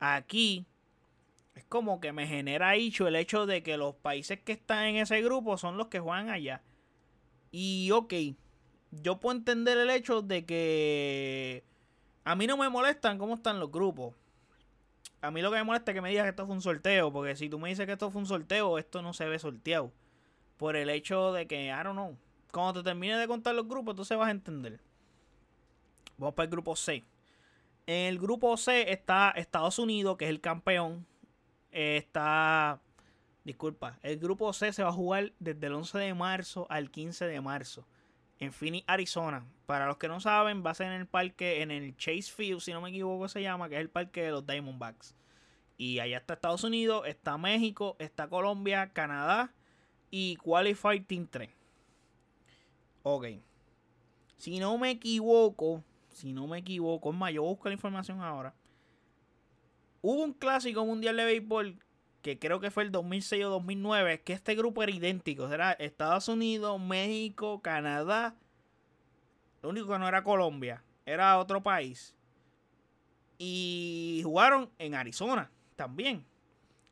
aquí 0.00 0.66
es 1.54 1.64
como 1.64 2.00
que 2.00 2.12
me 2.12 2.26
genera 2.26 2.74
hecho 2.74 3.06
el 3.06 3.16
hecho 3.16 3.46
de 3.46 3.62
que 3.62 3.76
los 3.76 3.94
países 3.94 4.40
que 4.40 4.52
están 4.52 4.84
en 4.84 4.96
ese 4.96 5.20
grupo 5.22 5.58
son 5.58 5.76
los 5.76 5.88
que 5.88 6.00
juegan 6.00 6.30
allá. 6.30 6.62
Y 7.50 7.90
ok, 7.90 8.14
yo 8.90 9.20
puedo 9.20 9.36
entender 9.36 9.78
el 9.78 9.90
hecho 9.90 10.22
de 10.22 10.44
que 10.46 11.64
a 12.24 12.34
mí 12.34 12.46
no 12.46 12.56
me 12.56 12.68
molestan 12.68 13.18
cómo 13.18 13.34
están 13.34 13.60
los 13.60 13.70
grupos. 13.70 14.14
A 15.20 15.30
mí 15.30 15.40
lo 15.42 15.50
que 15.50 15.58
me 15.58 15.64
molesta 15.64 15.92
es 15.92 15.94
que 15.94 16.00
me 16.00 16.08
digas 16.10 16.24
que 16.24 16.30
esto 16.30 16.46
fue 16.46 16.54
un 16.54 16.62
sorteo, 16.62 17.12
porque 17.12 17.36
si 17.36 17.48
tú 17.48 17.58
me 17.58 17.68
dices 17.68 17.86
que 17.86 17.92
esto 17.92 18.10
fue 18.10 18.20
un 18.20 18.26
sorteo, 18.26 18.78
esto 18.78 19.02
no 19.02 19.12
se 19.12 19.26
ve 19.26 19.38
sorteado. 19.38 19.92
Por 20.56 20.76
el 20.76 20.90
hecho 20.90 21.32
de 21.32 21.46
que, 21.46 21.66
I 21.66 21.82
don't 21.84 21.92
know, 21.92 22.16
cuando 22.50 22.82
te 22.82 22.90
termine 22.90 23.16
de 23.16 23.28
contar 23.28 23.54
los 23.54 23.68
grupos, 23.68 23.94
tú 23.94 24.04
se 24.04 24.16
vas 24.16 24.28
a 24.28 24.32
entender. 24.32 24.80
Vamos 26.22 26.34
para 26.34 26.44
el 26.44 26.50
grupo 26.50 26.76
C. 26.76 27.04
En 27.86 28.06
el 28.06 28.18
grupo 28.20 28.56
C 28.56 28.92
está 28.92 29.32
Estados 29.34 29.80
Unidos, 29.80 30.16
que 30.16 30.26
es 30.26 30.30
el 30.30 30.40
campeón 30.40 31.04
está. 31.72 32.80
Disculpa, 33.44 33.98
el 34.02 34.18
grupo 34.18 34.52
C 34.52 34.72
se 34.72 34.84
va 34.84 34.90
a 34.90 34.92
jugar 34.92 35.32
desde 35.40 35.66
el 35.66 35.72
11 35.72 35.98
de 35.98 36.14
marzo 36.14 36.66
al 36.70 36.92
15 36.92 37.26
de 37.26 37.40
marzo 37.40 37.84
en 38.38 38.52
Phoenix, 38.52 38.84
Arizona. 38.86 39.44
Para 39.66 39.86
los 39.86 39.96
que 39.96 40.06
no 40.06 40.20
saben, 40.20 40.64
va 40.64 40.70
a 40.70 40.74
ser 40.74 40.88
en 40.88 41.00
el 41.00 41.06
parque, 41.06 41.60
en 41.60 41.72
el 41.72 41.96
Chase 41.96 42.30
Field, 42.30 42.60
si 42.60 42.72
no 42.72 42.80
me 42.80 42.90
equivoco 42.90 43.28
se 43.28 43.42
llama, 43.42 43.68
que 43.68 43.74
es 43.74 43.80
el 43.80 43.90
parque 43.90 44.22
de 44.22 44.30
los 44.30 44.46
Diamondbacks. 44.46 45.16
Y 45.76 45.98
allá 45.98 46.18
está 46.18 46.34
Estados 46.34 46.62
Unidos, 46.62 47.02
está 47.06 47.36
México, 47.36 47.96
está 47.98 48.28
Colombia, 48.28 48.92
Canadá 48.92 49.52
y 50.08 50.36
Qualified 50.36 51.04
Team 51.04 51.26
3. 51.28 51.50
Ok. 53.02 53.26
Si 54.36 54.60
no 54.60 54.78
me 54.78 54.90
equivoco, 54.90 55.82
si 56.12 56.32
no 56.32 56.46
me 56.46 56.58
equivoco, 56.58 57.10
es 57.10 57.16
más, 57.16 57.32
yo 57.32 57.42
busco 57.42 57.68
la 57.68 57.74
información 57.74 58.20
ahora. 58.20 58.54
Hubo 60.00 60.22
un 60.22 60.32
clásico 60.32 60.84
mundial 60.84 61.16
de 61.16 61.24
béisbol 61.24 61.78
que 62.22 62.38
creo 62.38 62.60
que 62.60 62.70
fue 62.70 62.84
el 62.84 62.92
2006 62.92 63.44
o 63.44 63.50
2009, 63.50 64.22
que 64.22 64.32
este 64.32 64.54
grupo 64.54 64.82
era 64.82 64.92
idéntico. 64.92 65.48
Era 65.48 65.72
Estados 65.72 66.28
Unidos, 66.28 66.80
México, 66.80 67.60
Canadá. 67.62 68.36
Lo 69.62 69.70
único 69.70 69.88
que 69.88 69.98
no 69.98 70.08
era 70.08 70.24
Colombia, 70.24 70.82
era 71.04 71.38
otro 71.38 71.62
país. 71.62 72.14
Y 73.38 74.20
jugaron 74.24 74.70
en 74.78 74.94
Arizona 74.94 75.50
también. 75.76 76.24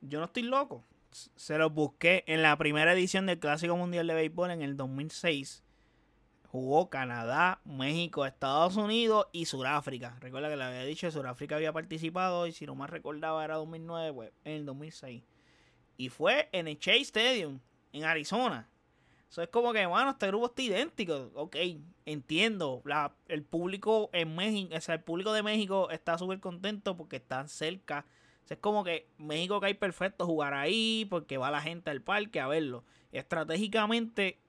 Yo 0.01 0.19
no 0.19 0.27
estoy 0.27 0.43
loco. 0.43 0.85
Se 1.11 1.59
los 1.59 1.73
busqué 1.73 2.25
en 2.27 2.43
la 2.43 2.57
primera 2.57 2.93
edición 2.93 3.27
del 3.27 3.39
Clásico 3.39 3.77
Mundial 3.77 4.07
de 4.07 4.15
Béisbol 4.15 4.51
en 4.51 4.63
el 4.63 4.77
2006 4.77 5.65
jugó 6.51 6.91
Canadá, 6.91 7.61
México, 7.65 8.27
Estados 8.27 8.77
Unidos 8.77 9.27
y 9.31 9.45
Sudáfrica. 9.45 10.17
Recuerda 10.21 10.49
que 10.49 10.57
le 10.57 10.65
había 10.65 10.85
dicho 10.85 11.07
que 11.07 11.13
Sudáfrica 11.13 11.55
había 11.55 11.73
participado 11.73 12.47
y 12.49 12.53
si 12.53 12.67
no 12.67 12.75
más 12.75 12.91
recordaba 12.91 13.45
era 13.45 13.55
2009, 13.55 14.13
pues, 14.13 14.33
en 14.45 14.53
el 14.55 14.67
2006. 14.67 15.23
Y 15.97 16.09
fue 16.09 16.49
en 16.51 16.67
el 16.67 16.79
Chase 16.79 17.03
Stadium, 17.03 17.61
en 17.93 18.05
Arizona. 18.05 18.69
Eso 19.31 19.43
es 19.43 19.49
como 19.49 19.73
que, 19.73 19.87
bueno, 19.87 20.11
este 20.11 20.27
grupo 20.27 20.47
está 20.47 20.63
idéntico. 20.63 21.31
Ok, 21.35 21.57
entiendo. 22.05 22.83
el 23.29 23.45
público 23.45 24.11
en 24.13 24.35
México, 24.35 24.75
o 24.75 24.93
el 24.93 25.03
público 25.03 25.33
de 25.33 25.45
México 25.45 25.89
está 25.91 26.19
súper 26.19 26.41
contento 26.41 26.97
porque 26.97 27.17
están 27.17 27.49
cerca. 27.49 28.07
es 28.49 28.59
como 28.59 28.83
que 28.83 29.09
México 29.19 29.61
cae 29.61 29.77
perfecto 29.77 30.27
jugar 30.27 30.55
ahí 30.55 31.07
porque 31.09 31.39
va 31.39 31.53
la 31.53 31.63
gente 31.63 31.91
al 31.91 32.03
parque 32.03 32.41
a 32.41 32.49
verlo. 32.49 32.83
Estratégicamente 33.13 34.41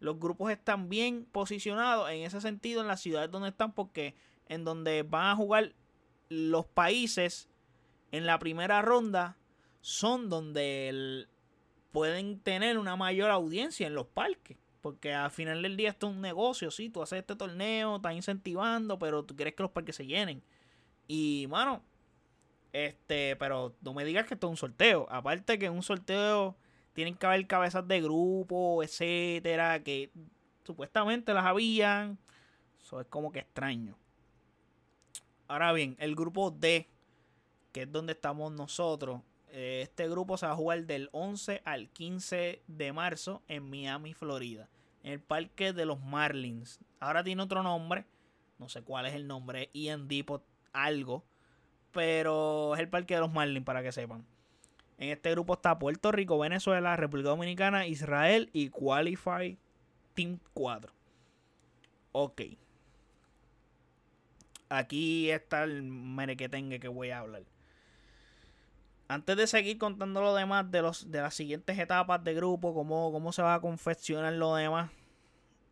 los 0.00 0.18
grupos 0.18 0.50
están 0.50 0.88
bien 0.88 1.24
posicionados 1.24 2.10
en 2.10 2.22
ese 2.22 2.40
sentido 2.40 2.80
en 2.80 2.88
las 2.88 3.00
ciudades 3.00 3.30
donde 3.30 3.48
están 3.48 3.72
porque 3.72 4.14
en 4.48 4.64
donde 4.64 5.02
van 5.02 5.26
a 5.26 5.36
jugar 5.36 5.74
los 6.28 6.66
países 6.66 7.48
en 8.12 8.26
la 8.26 8.38
primera 8.38 8.82
ronda 8.82 9.36
son 9.80 10.28
donde 10.28 11.26
pueden 11.92 12.38
tener 12.40 12.78
una 12.78 12.96
mayor 12.96 13.30
audiencia 13.30 13.86
en 13.86 13.94
los 13.94 14.06
parques. 14.06 14.56
Porque 14.80 15.12
al 15.12 15.30
final 15.30 15.62
del 15.62 15.76
día 15.76 15.90
esto 15.90 16.08
es 16.08 16.14
un 16.14 16.20
negocio, 16.20 16.70
sí, 16.70 16.88
tú 16.88 17.02
haces 17.02 17.18
este 17.20 17.34
torneo, 17.34 17.96
estás 17.96 18.14
incentivando, 18.14 18.98
pero 18.98 19.24
tú 19.24 19.34
quieres 19.34 19.54
que 19.54 19.62
los 19.62 19.72
parques 19.72 19.96
se 19.96 20.06
llenen. 20.06 20.42
Y, 21.08 21.46
mano, 21.48 21.82
este, 22.72 23.34
pero 23.36 23.74
no 23.80 23.92
me 23.92 24.04
digas 24.04 24.26
que 24.26 24.34
esto 24.34 24.46
es 24.46 24.50
un 24.52 24.56
sorteo. 24.56 25.06
Aparte 25.10 25.58
que 25.58 25.68
un 25.68 25.82
sorteo 25.82 26.56
tienen 26.98 27.14
que 27.14 27.26
haber 27.26 27.46
cabezas 27.46 27.86
de 27.86 28.00
grupo, 28.00 28.82
etcétera, 28.82 29.84
que 29.84 30.10
supuestamente 30.64 31.32
las 31.32 31.44
habían. 31.44 32.18
Eso 32.82 33.00
es 33.00 33.06
como 33.06 33.30
que 33.30 33.38
extraño. 33.38 33.96
Ahora 35.46 35.72
bien, 35.72 35.94
el 36.00 36.16
grupo 36.16 36.50
D, 36.50 36.88
que 37.70 37.82
es 37.82 37.92
donde 37.92 38.14
estamos 38.14 38.50
nosotros, 38.50 39.20
eh, 39.46 39.82
este 39.84 40.08
grupo 40.08 40.36
se 40.38 40.46
va 40.46 40.54
a 40.54 40.56
jugar 40.56 40.86
del 40.86 41.08
11 41.12 41.62
al 41.64 41.88
15 41.88 42.62
de 42.66 42.92
marzo 42.92 43.42
en 43.46 43.70
Miami, 43.70 44.12
Florida, 44.12 44.68
en 45.04 45.12
el 45.12 45.20
parque 45.20 45.72
de 45.72 45.86
los 45.86 46.00
Marlins. 46.00 46.80
Ahora 46.98 47.22
tiene 47.22 47.40
otro 47.40 47.62
nombre, 47.62 48.06
no 48.58 48.68
sé 48.68 48.82
cuál 48.82 49.06
es 49.06 49.14
el 49.14 49.28
nombre, 49.28 49.70
Ian 49.72 50.08
Depot 50.08 50.44
algo, 50.72 51.22
pero 51.92 52.74
es 52.74 52.80
el 52.80 52.88
parque 52.88 53.14
de 53.14 53.20
los 53.20 53.32
Marlins 53.32 53.64
para 53.64 53.84
que 53.84 53.92
sepan. 53.92 54.26
En 54.98 55.10
este 55.10 55.30
grupo 55.30 55.54
está 55.54 55.78
Puerto 55.78 56.10
Rico, 56.10 56.38
Venezuela, 56.38 56.96
República 56.96 57.30
Dominicana, 57.30 57.86
Israel 57.86 58.50
y 58.52 58.68
Qualify 58.68 59.56
Team 60.14 60.40
4. 60.54 60.92
Ok. 62.12 62.42
Aquí 64.68 65.30
está 65.30 65.62
el 65.62 65.82
merequetengue 65.84 66.80
que 66.80 66.88
voy 66.88 67.10
a 67.10 67.20
hablar. 67.20 67.44
Antes 69.06 69.36
de 69.36 69.46
seguir 69.46 69.78
contando 69.78 70.20
lo 70.20 70.34
demás 70.34 70.70
de, 70.70 70.82
los, 70.82 71.10
de 71.10 71.22
las 71.22 71.34
siguientes 71.34 71.78
etapas 71.78 72.22
de 72.24 72.34
grupo, 72.34 72.74
cómo, 72.74 73.10
cómo 73.12 73.32
se 73.32 73.40
va 73.40 73.54
a 73.54 73.60
confeccionar 73.60 74.34
lo 74.34 74.54
demás, 74.56 74.90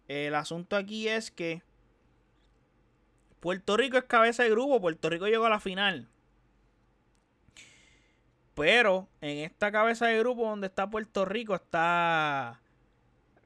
el 0.08 0.34
asunto 0.36 0.76
aquí 0.76 1.08
es 1.08 1.30
que 1.30 1.62
Puerto 3.40 3.76
Rico 3.76 3.98
es 3.98 4.04
cabeza 4.04 4.44
de 4.44 4.50
grupo, 4.50 4.80
Puerto 4.80 5.10
Rico 5.10 5.26
llegó 5.26 5.46
a 5.46 5.50
la 5.50 5.60
final. 5.60 6.08
Pero 8.56 9.06
en 9.20 9.36
esta 9.38 9.70
cabeza 9.70 10.06
de 10.06 10.18
grupo 10.18 10.48
donde 10.48 10.68
está 10.68 10.88
Puerto 10.88 11.26
Rico 11.26 11.54
está 11.54 12.58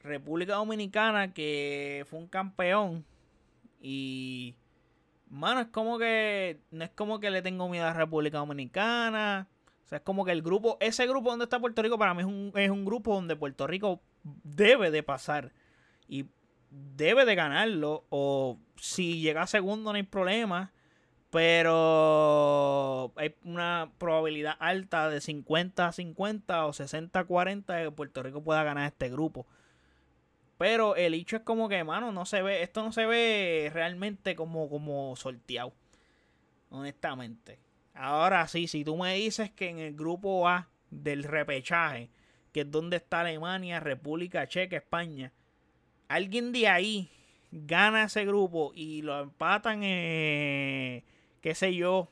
República 0.05 0.55
Dominicana, 0.55 1.35
que 1.35 2.07
fue 2.09 2.21
un 2.21 2.29
campeón. 2.29 3.05
Y, 3.81 4.55
mano, 5.29 5.63
es 5.63 5.67
como 5.67 5.99
que, 5.99 6.61
no 6.71 6.85
es 6.85 6.91
como 6.91 7.19
que 7.19 7.33
le 7.33 7.43
tengo 7.43 7.69
miedo 7.69 7.87
a 7.87 7.93
República 7.93 8.39
Dominicana. 8.39 9.49
O 9.85 9.89
sea, 9.89 9.99
es 9.99 10.05
como 10.05 10.25
que 10.25 10.31
el 10.31 10.43
grupo, 10.43 10.79
ese 10.81 11.09
grupo 11.09 11.31
donde 11.31 11.47
está 11.47 11.59
Puerto 11.59 11.83
Rico, 11.83 11.99
para 11.99 12.15
mí 12.15 12.21
es 12.21 12.27
un, 12.27 12.53
es 12.55 12.71
un 12.71 12.85
grupo 12.85 13.13
donde 13.13 13.35
Puerto 13.35 13.67
Rico 13.67 14.01
debe 14.23 14.93
de 14.93 15.03
pasar. 15.03 15.51
Y 16.07 16.27
debe 16.71 17.25
de 17.25 17.35
ganarlo. 17.35 18.05
O 18.11 18.61
si 18.77 19.21
llega 19.21 19.49
segundo 19.49 19.91
no 19.91 19.97
hay 19.97 20.05
problema. 20.05 20.73
Pero 21.31 23.13
hay 23.17 23.35
una 23.45 23.93
probabilidad 23.99 24.57
alta 24.59 25.09
de 25.09 25.21
50 25.21 25.87
a 25.87 25.93
50 25.93 26.67
o 26.67 26.73
60 26.73 27.21
a 27.21 27.25
40 27.25 27.73
de 27.73 27.85
que 27.85 27.91
Puerto 27.93 28.23
Rico 28.23 28.43
pueda 28.43 28.65
ganar 28.65 28.87
este 28.87 29.09
grupo. 29.11 29.47
Pero 30.59 30.97
el 30.97 31.15
hecho 31.15 31.37
es 31.37 31.43
como 31.43 31.69
que, 31.69 31.83
mano, 31.85 32.13
no 32.13 32.27
se 32.27 32.43
ve, 32.43 32.63
esto 32.63 32.83
no 32.83 32.93
se 32.93 33.07
ve 33.07 33.71
realmente 33.73 34.35
como, 34.37 34.69
como 34.69 35.17
sorteado. 35.17 35.73
Honestamente. 36.69 37.59
Ahora 37.95 38.47
sí, 38.49 38.67
si 38.69 38.85
tú 38.85 38.97
me 38.97 39.15
dices 39.15 39.51
que 39.51 39.69
en 39.69 39.79
el 39.79 39.95
grupo 39.95 40.49
A 40.49 40.69
del 40.91 41.25
repechaje, 41.25 42.11
que 42.53 42.63
es 42.63 42.71
donde 42.71 42.97
está 42.97 43.21
Alemania, 43.21 43.81
República 43.81 44.49
Checa, 44.49 44.77
España, 44.77 45.33
alguien 46.09 46.53
de 46.53 46.69
ahí 46.69 47.11
gana 47.53 48.05
ese 48.05 48.25
grupo 48.25 48.73
y 48.75 49.03
lo 49.03 49.21
empatan, 49.21 49.81
eh, 49.83 51.05
qué 51.41 51.55
sé 51.55 51.75
yo, 51.75 52.11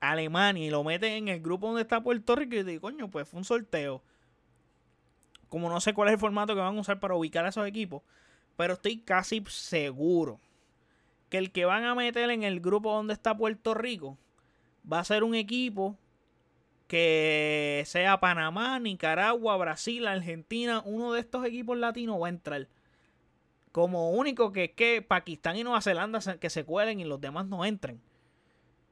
Alemania 0.00 0.66
y 0.66 0.70
lo 0.70 0.82
meten 0.84 1.12
en 1.12 1.28
el 1.28 1.40
grupo 1.40 1.68
donde 1.68 1.82
está 1.82 2.02
Puerto 2.02 2.34
Rico 2.34 2.56
y 2.56 2.62
digo, 2.64 2.82
coño, 2.82 3.08
pues 3.08 3.28
fue 3.28 3.38
un 3.38 3.44
sorteo 3.44 4.02
como 5.48 5.68
no 5.68 5.82
sé 5.82 5.92
cuál 5.92 6.08
es 6.08 6.14
el 6.14 6.18
formato 6.18 6.54
que 6.54 6.60
van 6.60 6.76
a 6.76 6.80
usar 6.80 6.98
para 6.98 7.14
ubicar 7.14 7.44
a 7.44 7.50
esos 7.50 7.66
equipos, 7.66 8.02
pero 8.56 8.72
estoy 8.72 8.98
casi 8.98 9.44
seguro 9.48 10.40
que 11.28 11.36
el 11.36 11.52
que 11.52 11.66
van 11.66 11.84
a 11.84 11.94
meter 11.94 12.30
en 12.30 12.42
el 12.42 12.60
grupo 12.60 12.90
donde 12.90 13.12
está 13.12 13.36
Puerto 13.36 13.74
Rico 13.74 14.16
va 14.90 15.00
a 15.00 15.04
ser 15.04 15.24
un 15.24 15.34
equipo 15.34 15.98
que 16.86 17.82
sea 17.86 18.18
Panamá, 18.18 18.78
Nicaragua, 18.78 19.56
Brasil, 19.56 20.06
Argentina, 20.06 20.82
uno 20.84 21.12
de 21.12 21.20
estos 21.20 21.44
equipos 21.44 21.76
latinos 21.76 22.20
va 22.20 22.26
a 22.26 22.30
entrar. 22.30 22.68
Como 23.72 24.10
único 24.10 24.52
que 24.52 24.64
es 24.64 24.70
que 24.72 25.02
Pakistán 25.02 25.56
y 25.56 25.64
Nueva 25.64 25.80
Zelanda 25.80 26.20
que 26.38 26.50
se 26.50 26.64
cuelen 26.64 27.00
y 27.00 27.04
los 27.04 27.20
demás 27.20 27.46
no 27.46 27.64
entren. 27.64 28.00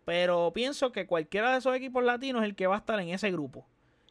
Pero 0.05 0.53
pienso 0.53 0.93
que 0.93 1.07
cualquiera 1.07 1.53
de 1.53 1.59
esos 1.59 1.75
equipos 1.77 2.03
latinos 2.03 2.43
es 2.43 2.49
el 2.49 2.57
que 2.57 2.67
va 2.67 2.77
a 2.77 2.79
estar 2.79 2.99
en 3.01 3.11
ese 3.11 3.31
grupo 3.31 3.67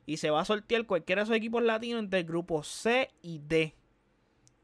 y 0.09 0.17
se 0.17 0.31
va 0.31 0.41
a 0.41 0.45
sortear 0.45 0.87
cualquiera 0.87 1.21
de 1.21 1.23
esos 1.25 1.35
equipos 1.35 1.61
latinos 1.61 1.99
entre 1.99 2.21
el 2.21 2.25
grupo 2.25 2.63
C 2.63 3.11
y 3.21 3.37
D. 3.39 3.75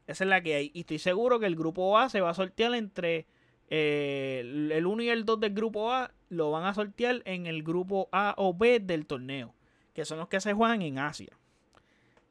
Esa 0.08 0.24
es 0.24 0.28
la 0.28 0.42
que 0.42 0.56
hay. 0.56 0.70
Y 0.74 0.80
estoy 0.80 0.98
seguro 0.98 1.38
que 1.38 1.46
el 1.46 1.54
grupo 1.54 1.96
A 1.98 2.08
se 2.08 2.20
va 2.20 2.30
a 2.30 2.34
sortear 2.34 2.74
entre 2.74 3.26
eh, 3.70 4.40
el 4.72 4.84
1 4.84 5.02
y 5.04 5.08
el 5.08 5.24
2 5.24 5.38
del 5.38 5.54
grupo 5.54 5.92
A. 5.92 6.12
Lo 6.30 6.50
van 6.50 6.64
a 6.64 6.74
sortear 6.74 7.22
en 7.26 7.46
el 7.46 7.62
grupo 7.62 8.08
A 8.10 8.34
o 8.38 8.54
B 8.54 8.80
del 8.80 9.06
torneo. 9.06 9.54
Que 9.94 10.04
son 10.04 10.18
los 10.18 10.26
que 10.26 10.40
se 10.40 10.52
juegan 10.52 10.82
en 10.82 10.98
Asia. 10.98 11.38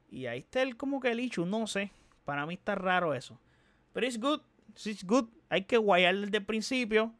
Y 0.10 0.26
ahí 0.26 0.40
está 0.40 0.62
el 0.62 0.76
como 0.76 1.00
que 1.00 1.12
el 1.12 1.22
Ichu. 1.22 1.46
No 1.46 1.68
sé. 1.68 1.92
Para 2.26 2.46
mí 2.46 2.56
está 2.56 2.76
raro 2.76 3.14
eso. 3.14 3.40
Pero 3.94 4.08
es 4.08 4.20
good. 4.20 4.42
It's 4.84 5.06
good. 5.06 5.30
Hay 5.48 5.64
que 5.64 5.78
guayar 5.78 6.18
desde 6.18 6.38
el 6.38 6.46
principio. 6.46 7.14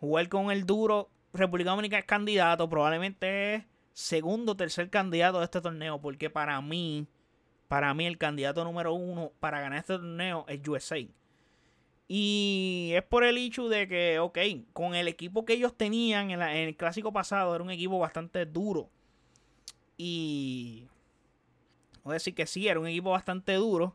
Jugar 0.00 0.28
con 0.28 0.50
el 0.50 0.64
duro. 0.64 1.10
República 1.32 1.70
Dominicana 1.70 2.00
es 2.00 2.06
candidato. 2.06 2.68
Probablemente 2.68 3.54
es 3.54 3.64
segundo 3.92 4.52
o 4.52 4.56
tercer 4.56 4.90
candidato 4.90 5.38
de 5.38 5.44
este 5.44 5.60
torneo, 5.60 6.00
porque 6.00 6.30
para 6.30 6.60
mí, 6.60 7.06
para 7.66 7.92
mí 7.94 8.06
el 8.06 8.16
candidato 8.16 8.62
número 8.64 8.94
uno 8.94 9.32
para 9.40 9.60
ganar 9.60 9.80
este 9.80 9.94
torneo 9.94 10.44
es 10.48 10.66
USA. 10.66 10.98
Y 12.06 12.92
es 12.94 13.02
por 13.02 13.22
el 13.22 13.36
hecho 13.36 13.68
de 13.68 13.86
que, 13.86 14.18
ok, 14.18 14.38
con 14.72 14.94
el 14.94 15.08
equipo 15.08 15.44
que 15.44 15.52
ellos 15.52 15.76
tenían 15.76 16.30
en, 16.30 16.40
el 16.40 16.76
clásico 16.76 17.12
pasado, 17.12 17.54
era 17.54 17.62
un 17.62 17.70
equipo 17.70 17.98
bastante 17.98 18.46
duro. 18.46 18.88
Y... 19.98 20.86
Voy 22.02 22.12
a 22.12 22.14
decir 22.14 22.34
que 22.34 22.46
sí, 22.46 22.66
era 22.66 22.80
un 22.80 22.86
equipo 22.86 23.10
bastante 23.10 23.52
duro. 23.54 23.94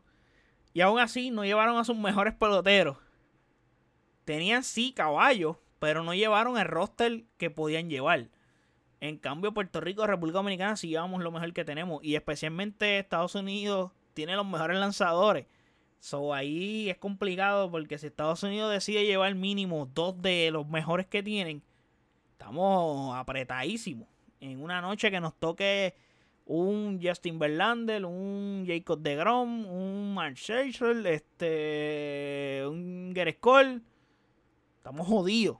Y 0.72 0.80
aún 0.82 1.00
así 1.00 1.30
no 1.30 1.44
llevaron 1.44 1.76
a 1.76 1.84
sus 1.84 1.96
mejores 1.96 2.34
peloteros. 2.34 2.98
Tenían 4.24 4.62
sí 4.62 4.92
caballos, 4.92 5.56
pero 5.84 6.02
no 6.02 6.14
llevaron 6.14 6.56
el 6.56 6.64
roster 6.64 7.24
que 7.36 7.50
podían 7.50 7.90
llevar. 7.90 8.28
En 9.02 9.18
cambio, 9.18 9.52
Puerto 9.52 9.82
Rico, 9.82 10.06
República 10.06 10.38
Dominicana, 10.38 10.76
sí 10.76 10.88
llevamos 10.88 11.22
lo 11.22 11.30
mejor 11.30 11.52
que 11.52 11.62
tenemos. 11.62 12.02
Y 12.02 12.14
especialmente 12.14 12.98
Estados 12.98 13.34
Unidos 13.34 13.92
tiene 14.14 14.34
los 14.34 14.46
mejores 14.46 14.78
lanzadores. 14.78 15.44
So 16.00 16.32
ahí 16.32 16.88
es 16.88 16.96
complicado 16.96 17.70
porque 17.70 17.98
si 17.98 18.06
Estados 18.06 18.42
Unidos 18.42 18.72
decide 18.72 19.04
llevar 19.04 19.34
mínimo 19.34 19.90
dos 19.92 20.22
de 20.22 20.50
los 20.50 20.66
mejores 20.66 21.04
que 21.04 21.22
tienen, 21.22 21.62
estamos 22.32 23.14
apretadísimos. 23.14 24.08
En 24.40 24.62
una 24.62 24.80
noche 24.80 25.10
que 25.10 25.20
nos 25.20 25.34
toque 25.34 25.94
un 26.46 26.98
Justin 27.02 27.38
Verlander, 27.38 28.06
un 28.06 28.64
Jacob 28.66 29.00
de 29.00 29.16
Grom, 29.16 29.66
un 29.66 30.14
Mark 30.14 30.36
este, 30.48 31.32
un 32.66 33.12
Gerrit 33.14 33.38
estamos 34.78 35.06
jodidos. 35.06 35.58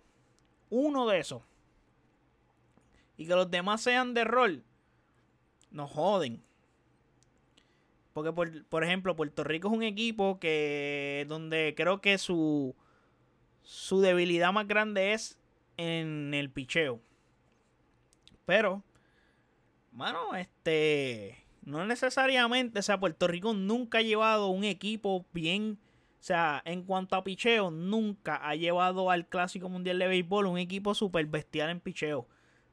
Uno 0.77 1.07
de 1.07 1.21
esos 1.21 1.43
y 3.17 3.27
que 3.27 3.35
los 3.35 3.49
demás 3.49 3.81
sean 3.81 4.13
de 4.13 4.25
rol, 4.25 4.65
nos 5.71 5.89
joden. 5.91 6.43
Porque, 8.13 8.33
por, 8.33 8.85
ejemplo, 8.85 9.17
Puerto 9.17 9.45
Rico 9.45 9.69
es 9.69 9.75
un 9.75 9.83
equipo 9.85 10.39
que 10.41 11.27
donde 11.29 11.75
creo 11.77 12.01
que 12.01 12.19
su, 12.19 12.75
su 13.63 14.01
debilidad 14.01 14.53
más 14.53 14.67
grande 14.67 15.13
es 15.13 15.39
en 15.77 16.33
el 16.35 16.51
picheo. 16.51 17.01
Pero, 18.45 18.83
mano, 19.93 20.35
este, 20.35 21.45
no 21.63 21.85
necesariamente, 21.87 22.81
o 22.81 22.83
sea, 22.83 22.99
Puerto 22.99 23.29
Rico 23.29 23.55
nunca 23.55 23.99
ha 23.99 24.03
llevado 24.03 24.49
un 24.49 24.65
equipo 24.65 25.25
bien, 25.33 25.79
sea, 26.27 26.63
en 26.65 26.85
cuanto 26.85 27.17
a 27.17 27.23
picheo, 27.23 27.71
nunca 27.71 28.37
ha 28.37 28.55
llevado 28.55 29.11
al 29.11 29.27
Clásico 29.27 29.69
Mundial 29.69 29.99
de 29.99 30.09
Béisbol 30.09 30.47
un 30.47 30.57
equipo 30.57 30.95
super 30.95 31.27
bestial 31.27 31.69
en 31.69 31.81
picheo. 31.81 32.27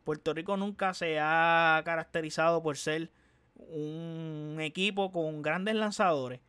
Puerto 0.05 0.33
Rico 0.33 0.55
nunca 0.55 0.93
se 0.93 1.19
ha 1.19 1.81
caracterizado 1.83 2.63
por 2.63 2.77
ser 2.77 3.11
un 3.55 4.55
equipo 4.61 5.11
con 5.11 5.41
grandes 5.41 5.75
lanzadores. 5.75 6.39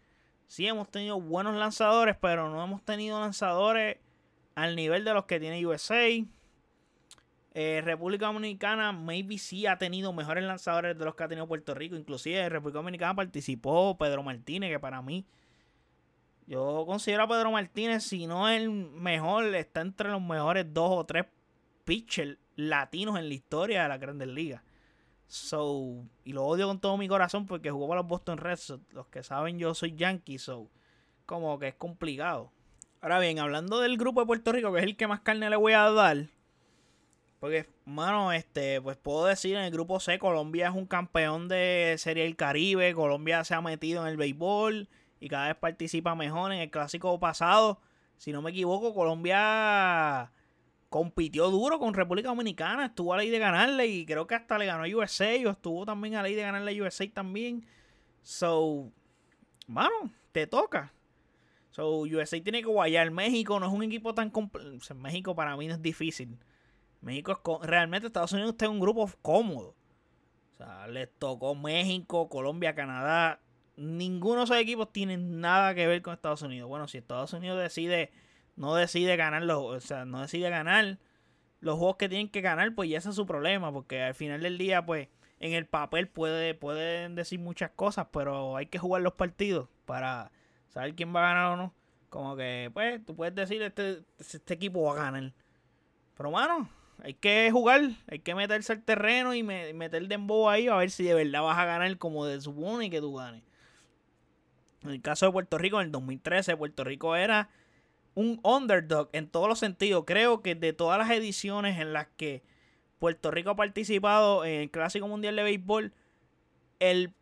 Sí 0.47 0.69
hemos 0.69 0.89
tenido 0.93 1.21
buenos 1.21 1.57
lanzadores, 1.57 2.17
pero 2.21 2.49
no 2.51 2.63
hemos 2.63 2.85
tenido 2.85 3.19
lanzadores 3.19 3.97
al 4.55 4.77
nivel 4.77 5.05
de 5.05 5.13
los 5.13 5.25
que 5.25 5.41
tiene 5.41 5.67
USA. 5.67 6.07
Eh, 7.55 7.83
República 7.85 8.27
Dominicana 8.27 8.93
maybe 8.93 9.39
sí 9.39 9.67
ha 9.67 9.77
tenido 9.77 10.13
mejores 10.13 10.45
lanzadores 10.45 10.97
de 10.97 11.05
los 11.05 11.17
que 11.17 11.25
ha 11.25 11.29
tenido 11.29 11.49
Puerto 11.49 11.75
Rico. 11.75 11.97
Inclusive 11.97 12.49
República 12.49 12.79
Dominicana 12.79 13.17
participó 13.17 13.99
Pedro 13.99 14.23
Martínez, 14.23 14.71
que 14.71 14.79
para 14.79 15.03
mí 15.03 15.27
yo 16.47 16.85
considero 16.87 17.25
a 17.25 17.29
Pedro 17.29 17.53
Martínez, 17.53 18.03
si 18.05 18.27
no 18.27 18.49
el 18.49 18.71
mejor, 18.71 19.55
está 19.55 19.81
entre 19.81 20.11
los 20.11 20.21
mejores 20.21 20.67
dos 20.73 20.91
o 20.91 21.05
tres 21.07 21.27
pitchers 21.85 22.39
latinos 22.57 23.19
en 23.19 23.29
la 23.29 23.35
historia 23.35 23.83
de 23.83 23.89
la 23.89 23.99
Grandes 23.99 24.29
Ligas. 24.29 24.63
So, 25.27 26.05
y 26.25 26.33
lo 26.33 26.45
odio 26.45 26.67
con 26.67 26.81
todo 26.81 26.99
mi 26.99 27.09
corazón 27.09 27.47
porque 27.47 27.71
jugó 27.71 27.89
para 27.89 28.03
los 28.03 28.09
Boston 28.09 28.39
Red 28.39 28.57
Sox. 28.57 28.83
Los 28.93 29.07
que 29.07 29.23
saben, 29.23 29.59
yo 29.59 29.75
soy 29.75 29.95
Yankee, 29.95 30.39
so, 30.39 30.69
como 31.25 31.59
que 31.59 31.69
es 31.69 31.75
complicado. 31.75 32.53
Ahora 33.01 33.19
bien, 33.19 33.39
hablando 33.39 33.81
del 33.81 33.97
grupo 33.97 34.21
de 34.21 34.27
Puerto 34.27 34.53
Rico, 34.53 34.73
que 34.73 34.81
es 34.81 34.85
el 34.85 34.97
que 34.97 35.07
más 35.07 35.21
carne 35.21 35.49
le 35.49 35.57
voy 35.57 35.73
a 35.73 35.91
dar. 35.91 36.27
Porque, 37.41 37.69
mano, 37.85 38.33
este, 38.33 38.81
pues 38.81 38.97
puedo 38.97 39.25
decir 39.25 39.57
en 39.57 39.63
el 39.65 39.73
grupo 39.73 39.99
C, 40.01 40.19
Colombia 40.19 40.69
es 40.69 40.75
un 40.75 40.87
campeón 40.87 41.49
de 41.49 41.97
Serie 41.99 42.25
del 42.25 42.37
Caribe. 42.37 42.95
Colombia 42.95 43.43
se 43.43 43.55
ha 43.55 43.61
metido 43.61 44.03
en 44.03 44.09
el 44.09 44.17
béisbol 44.17 44.89
y 45.23 45.29
cada 45.29 45.47
vez 45.47 45.57
participa 45.57 46.17
mejor. 46.17 46.53
En 46.53 46.59
el 46.59 46.71
clásico 46.71 47.19
pasado, 47.21 47.81
si 48.17 48.33
no 48.33 48.43
me 48.43 48.51
equivoco, 48.51 48.93
Colombia 48.93 50.33
compitió 50.89 51.49
duro 51.49 51.79
con 51.79 51.95
República 51.95 52.29
Dominicana, 52.29 52.87
estuvo 52.87 53.15
a 53.15 53.19
ley 53.19 53.31
de 53.31 53.39
ganarle 53.39 53.87
y 53.87 54.05
creo 54.05 54.27
que 54.27 54.35
hasta 54.35 54.59
le 54.59 54.67
ganó 54.67 54.83
a 54.83 54.89
USA 54.89 55.31
o 55.47 55.51
estuvo 55.51 55.87
también 55.87 56.17
a 56.17 56.25
ley 56.25 56.35
de 56.35 56.43
ganarle 56.43 56.77
a 56.77 56.83
USA 56.83 57.09
también. 57.09 57.65
So, 58.21 58.91
mano, 59.69 60.11
te 60.33 60.49
toca. 60.49 60.93
So, 61.71 62.01
USA 62.01 62.43
tiene 62.43 62.61
que 62.61 62.69
guayar. 62.69 63.13
México 63.13 63.61
no 63.61 63.69
es 63.69 63.73
un 63.73 63.85
equipo 63.85 64.15
tan 64.15 64.29
complejo. 64.29 64.95
México 64.97 65.37
para 65.37 65.57
mí 65.57 65.69
no 65.69 65.75
es 65.75 65.83
difícil. 65.83 66.37
México 67.01 67.61
es 67.63 67.69
realmente 67.69 68.09
Estados 68.09 68.33
Unidos 68.33 68.51
está 68.51 68.69
un 68.69 68.81
grupo 68.81 69.09
cómodo. 69.23 69.77
O 70.51 70.57
sea, 70.57 70.89
les 70.89 71.09
tocó 71.17 71.55
México, 71.55 72.29
Colombia, 72.29 72.75
Canadá. 72.75 73.41
Ninguno 73.77 74.41
de 74.41 74.45
esos 74.45 74.57
equipos 74.57 74.93
tiene 74.93 75.17
nada 75.17 75.75
que 75.75 75.87
ver 75.87 76.03
con 76.03 76.15
Estados 76.15 76.43
Unidos. 76.43 76.69
Bueno, 76.69 76.89
si 76.89 76.99
Estados 76.99 77.33
Unidos 77.33 77.61
decide 77.61 78.11
no 78.57 78.75
decide 78.75 79.17
ganar 79.17 79.43
los, 79.43 79.63
o 79.63 79.81
sea, 79.81 80.05
no 80.05 80.21
decide 80.21 80.51
ganar 80.51 80.99
los 81.61 81.79
juegos 81.79 81.97
que 81.97 82.09
tienen 82.09 82.29
que 82.29 82.41
ganar, 82.41 82.75
pues 82.75 82.91
ya 82.91 82.99
ese 82.99 83.11
es 83.11 83.15
su 83.15 83.27
problema, 83.27 83.73
porque 83.73 84.03
al 84.03 84.15
final 84.15 84.43
del 84.43 84.59
día, 84.59 84.85
pues, 84.85 85.09
en 85.39 85.53
el 85.53 85.67
papel 85.67 86.09
puede, 86.09 86.55
pueden 86.55 87.15
decir 87.15 87.39
muchas 87.39 87.71
cosas, 87.71 88.09
pero 88.13 88.57
hay 88.57 88.67
que 88.67 88.79
jugar 88.79 89.03
los 89.03 89.15
partidos 89.15 89.69
para 89.85 90.31
saber 90.69 90.95
quién 90.95 91.15
va 91.15 91.21
a 91.21 91.35
ganar 91.35 91.53
o 91.53 91.57
no. 91.57 91.75
Como 92.11 92.37
que, 92.37 92.71
pues, 92.75 93.05
tú 93.05 93.17
puedes 93.17 93.35
decir, 93.35 93.63
este, 93.63 94.03
este 94.19 94.55
equipo 94.55 94.83
va 94.83 94.93
a 94.93 95.05
ganar. 95.05 95.33
Pero, 96.17 96.31
mano, 96.31 96.69
hay 97.03 97.15
que 97.15 97.51
jugar, 97.51 97.81
hay 98.09 98.19
que 98.19 98.35
meterse 98.35 98.73
al 98.73 98.83
terreno 98.83 99.35
y 99.35 99.43
meter 99.43 100.09
dembow 100.09 100.49
ahí 100.49 100.69
a 100.69 100.77
ver 100.77 100.91
si 100.91 101.05
de 101.05 101.15
verdad 101.15 101.43
vas 101.43 101.59
a 101.59 101.65
ganar 101.65 101.97
como 101.99 102.27
de 102.27 102.41
supone 102.41 102.91
que 102.91 103.01
tú 103.01 103.15
ganes. 103.15 103.43
En 104.83 104.91
el 104.91 105.01
caso 105.01 105.27
de 105.27 105.33
Puerto 105.33 105.59
Rico, 105.59 105.81
en 105.81 105.87
el 105.87 105.93
2013, 105.93 106.57
Puerto 106.57 106.85
Rico 106.85 107.17
era 107.17 107.49
un 108.15 108.41
underdog 108.43 109.09
en 109.13 109.29
todos 109.29 109.49
los 109.49 109.59
sentidos. 109.59 110.05
Creo 110.07 110.43
que 110.43 110.55
de 110.55 110.73
todas 110.73 110.99
las 110.99 111.11
ediciones 111.11 111.79
en 111.79 111.93
las 111.93 112.09
que 112.17 112.43
Puerto 112.99 113.31
Rico 113.31 113.51
ha 113.51 113.57
participado 113.57 114.45
en 114.45 114.61
el 114.63 114.71
Clásico 114.71 115.09
Mundial 115.09 115.37
de 115.37 115.43
Béisbol, 115.43 115.93
el 116.79 117.15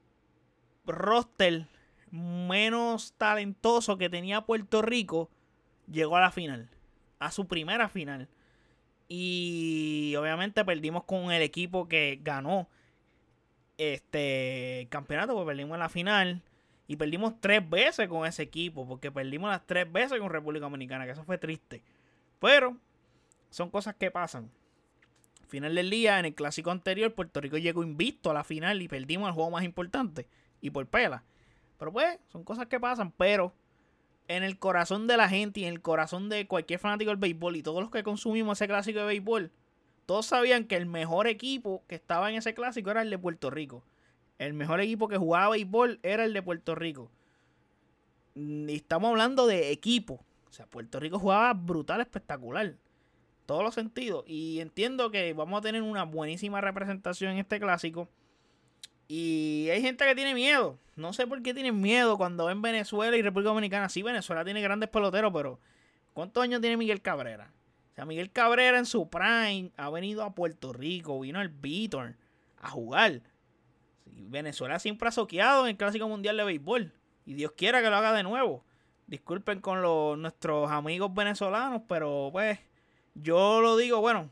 roster 0.86 1.66
menos 2.10 3.14
talentoso 3.16 3.96
que 3.96 4.10
tenía 4.10 4.42
Puerto 4.42 4.82
Rico 4.82 5.30
llegó 5.90 6.16
a 6.16 6.20
la 6.20 6.30
final, 6.30 6.68
a 7.18 7.30
su 7.30 7.46
primera 7.46 7.88
final. 7.88 8.28
Y 9.08 10.14
obviamente 10.18 10.64
perdimos 10.64 11.04
con 11.04 11.32
el 11.32 11.42
equipo 11.42 11.88
que 11.88 12.20
ganó 12.22 12.68
este 13.76 14.86
campeonato, 14.90 15.34
pues 15.34 15.46
perdimos 15.46 15.74
en 15.74 15.80
la 15.80 15.88
final. 15.88 16.42
Y 16.90 16.96
perdimos 16.96 17.34
tres 17.40 17.70
veces 17.70 18.08
con 18.08 18.26
ese 18.26 18.42
equipo, 18.42 18.84
porque 18.84 19.12
perdimos 19.12 19.48
las 19.48 19.64
tres 19.64 19.90
veces 19.92 20.18
con 20.18 20.28
República 20.28 20.64
Dominicana, 20.64 21.04
que 21.04 21.12
eso 21.12 21.22
fue 21.22 21.38
triste. 21.38 21.84
Pero 22.40 22.76
son 23.48 23.70
cosas 23.70 23.94
que 23.94 24.10
pasan. 24.10 24.50
Final 25.46 25.76
del 25.76 25.88
día, 25.88 26.18
en 26.18 26.24
el 26.24 26.34
clásico 26.34 26.72
anterior, 26.72 27.14
Puerto 27.14 27.40
Rico 27.40 27.58
llegó 27.58 27.84
invicto 27.84 28.32
a 28.32 28.34
la 28.34 28.42
final 28.42 28.82
y 28.82 28.88
perdimos 28.88 29.28
el 29.28 29.34
juego 29.34 29.52
más 29.52 29.62
importante. 29.62 30.26
Y 30.60 30.70
por 30.70 30.84
pela. 30.88 31.22
Pero 31.78 31.92
pues, 31.92 32.18
son 32.32 32.42
cosas 32.42 32.66
que 32.66 32.80
pasan. 32.80 33.12
Pero 33.12 33.54
en 34.26 34.42
el 34.42 34.58
corazón 34.58 35.06
de 35.06 35.16
la 35.16 35.28
gente 35.28 35.60
y 35.60 35.66
en 35.66 35.74
el 35.74 35.82
corazón 35.82 36.28
de 36.28 36.48
cualquier 36.48 36.80
fanático 36.80 37.12
del 37.12 37.18
béisbol 37.18 37.54
y 37.54 37.62
todos 37.62 37.82
los 37.82 37.92
que 37.92 38.02
consumimos 38.02 38.58
ese 38.58 38.66
clásico 38.66 38.98
de 38.98 39.04
béisbol, 39.04 39.52
todos 40.06 40.26
sabían 40.26 40.64
que 40.64 40.74
el 40.74 40.86
mejor 40.86 41.28
equipo 41.28 41.84
que 41.86 41.94
estaba 41.94 42.30
en 42.30 42.36
ese 42.36 42.52
clásico 42.52 42.90
era 42.90 43.02
el 43.02 43.10
de 43.10 43.18
Puerto 43.18 43.48
Rico. 43.48 43.84
El 44.40 44.54
mejor 44.54 44.80
equipo 44.80 45.06
que 45.06 45.18
jugaba 45.18 45.50
béisbol 45.50 46.00
era 46.02 46.24
el 46.24 46.32
de 46.32 46.42
Puerto 46.42 46.74
Rico. 46.74 47.10
Y 48.34 48.74
estamos 48.74 49.10
hablando 49.10 49.46
de 49.46 49.70
equipo. 49.70 50.24
O 50.48 50.52
sea, 50.52 50.64
Puerto 50.64 50.98
Rico 50.98 51.18
jugaba 51.18 51.52
brutal, 51.52 52.00
espectacular. 52.00 52.74
Todos 53.44 53.62
los 53.62 53.74
sentidos. 53.74 54.24
Y 54.26 54.60
entiendo 54.60 55.10
que 55.10 55.34
vamos 55.34 55.58
a 55.58 55.60
tener 55.60 55.82
una 55.82 56.04
buenísima 56.04 56.62
representación 56.62 57.32
en 57.32 57.38
este 57.40 57.60
clásico. 57.60 58.08
Y 59.08 59.68
hay 59.70 59.82
gente 59.82 60.06
que 60.06 60.14
tiene 60.14 60.32
miedo. 60.32 60.78
No 60.96 61.12
sé 61.12 61.26
por 61.26 61.42
qué 61.42 61.52
tienen 61.52 61.78
miedo 61.78 62.16
cuando 62.16 62.46
ven 62.46 62.62
Venezuela 62.62 63.14
y 63.18 63.20
República 63.20 63.50
Dominicana. 63.50 63.90
Sí, 63.90 64.02
Venezuela 64.02 64.42
tiene 64.42 64.62
grandes 64.62 64.88
peloteros, 64.88 65.34
pero 65.34 65.60
¿cuántos 66.14 66.42
años 66.42 66.62
tiene 66.62 66.78
Miguel 66.78 67.02
Cabrera? 67.02 67.52
O 67.92 67.94
sea, 67.94 68.06
Miguel 68.06 68.30
Cabrera 68.30 68.78
en 68.78 68.86
su 68.86 69.06
prime 69.10 69.70
ha 69.76 69.90
venido 69.90 70.22
a 70.22 70.34
Puerto 70.34 70.72
Rico, 70.72 71.20
vino 71.20 71.40
al 71.40 71.50
Beaton 71.50 72.16
a 72.56 72.70
jugar. 72.70 73.20
Venezuela 74.28 74.78
siempre 74.78 75.08
ha 75.08 75.12
soqueado 75.12 75.64
en 75.64 75.70
el 75.70 75.76
Clásico 75.76 76.08
Mundial 76.08 76.36
de 76.36 76.44
Béisbol. 76.44 76.92
Y 77.24 77.34
Dios 77.34 77.52
quiera 77.56 77.82
que 77.82 77.90
lo 77.90 77.96
haga 77.96 78.12
de 78.12 78.22
nuevo. 78.22 78.64
Disculpen 79.06 79.60
con 79.60 79.82
los, 79.82 80.18
nuestros 80.18 80.70
amigos 80.70 81.12
venezolanos, 81.14 81.82
pero 81.88 82.30
pues 82.32 82.58
yo 83.14 83.60
lo 83.60 83.76
digo, 83.76 84.00
bueno, 84.00 84.30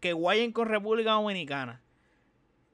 que 0.00 0.12
guayen 0.12 0.52
con 0.52 0.68
República 0.68 1.12
Dominicana. 1.12 1.80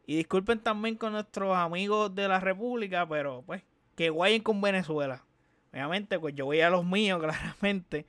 Y 0.06 0.16
disculpen 0.16 0.60
también 0.60 0.96
con 0.96 1.12
nuestros 1.12 1.56
amigos 1.56 2.14
de 2.14 2.28
la 2.28 2.40
República, 2.40 3.08
pero 3.08 3.42
pues 3.46 3.62
que 3.96 4.10
guayen 4.10 4.42
con 4.42 4.60
Venezuela. 4.60 5.24
Obviamente, 5.72 6.18
pues 6.18 6.34
yo 6.34 6.44
voy 6.44 6.60
a 6.60 6.70
los 6.70 6.84
míos, 6.84 7.18
claramente. 7.22 8.06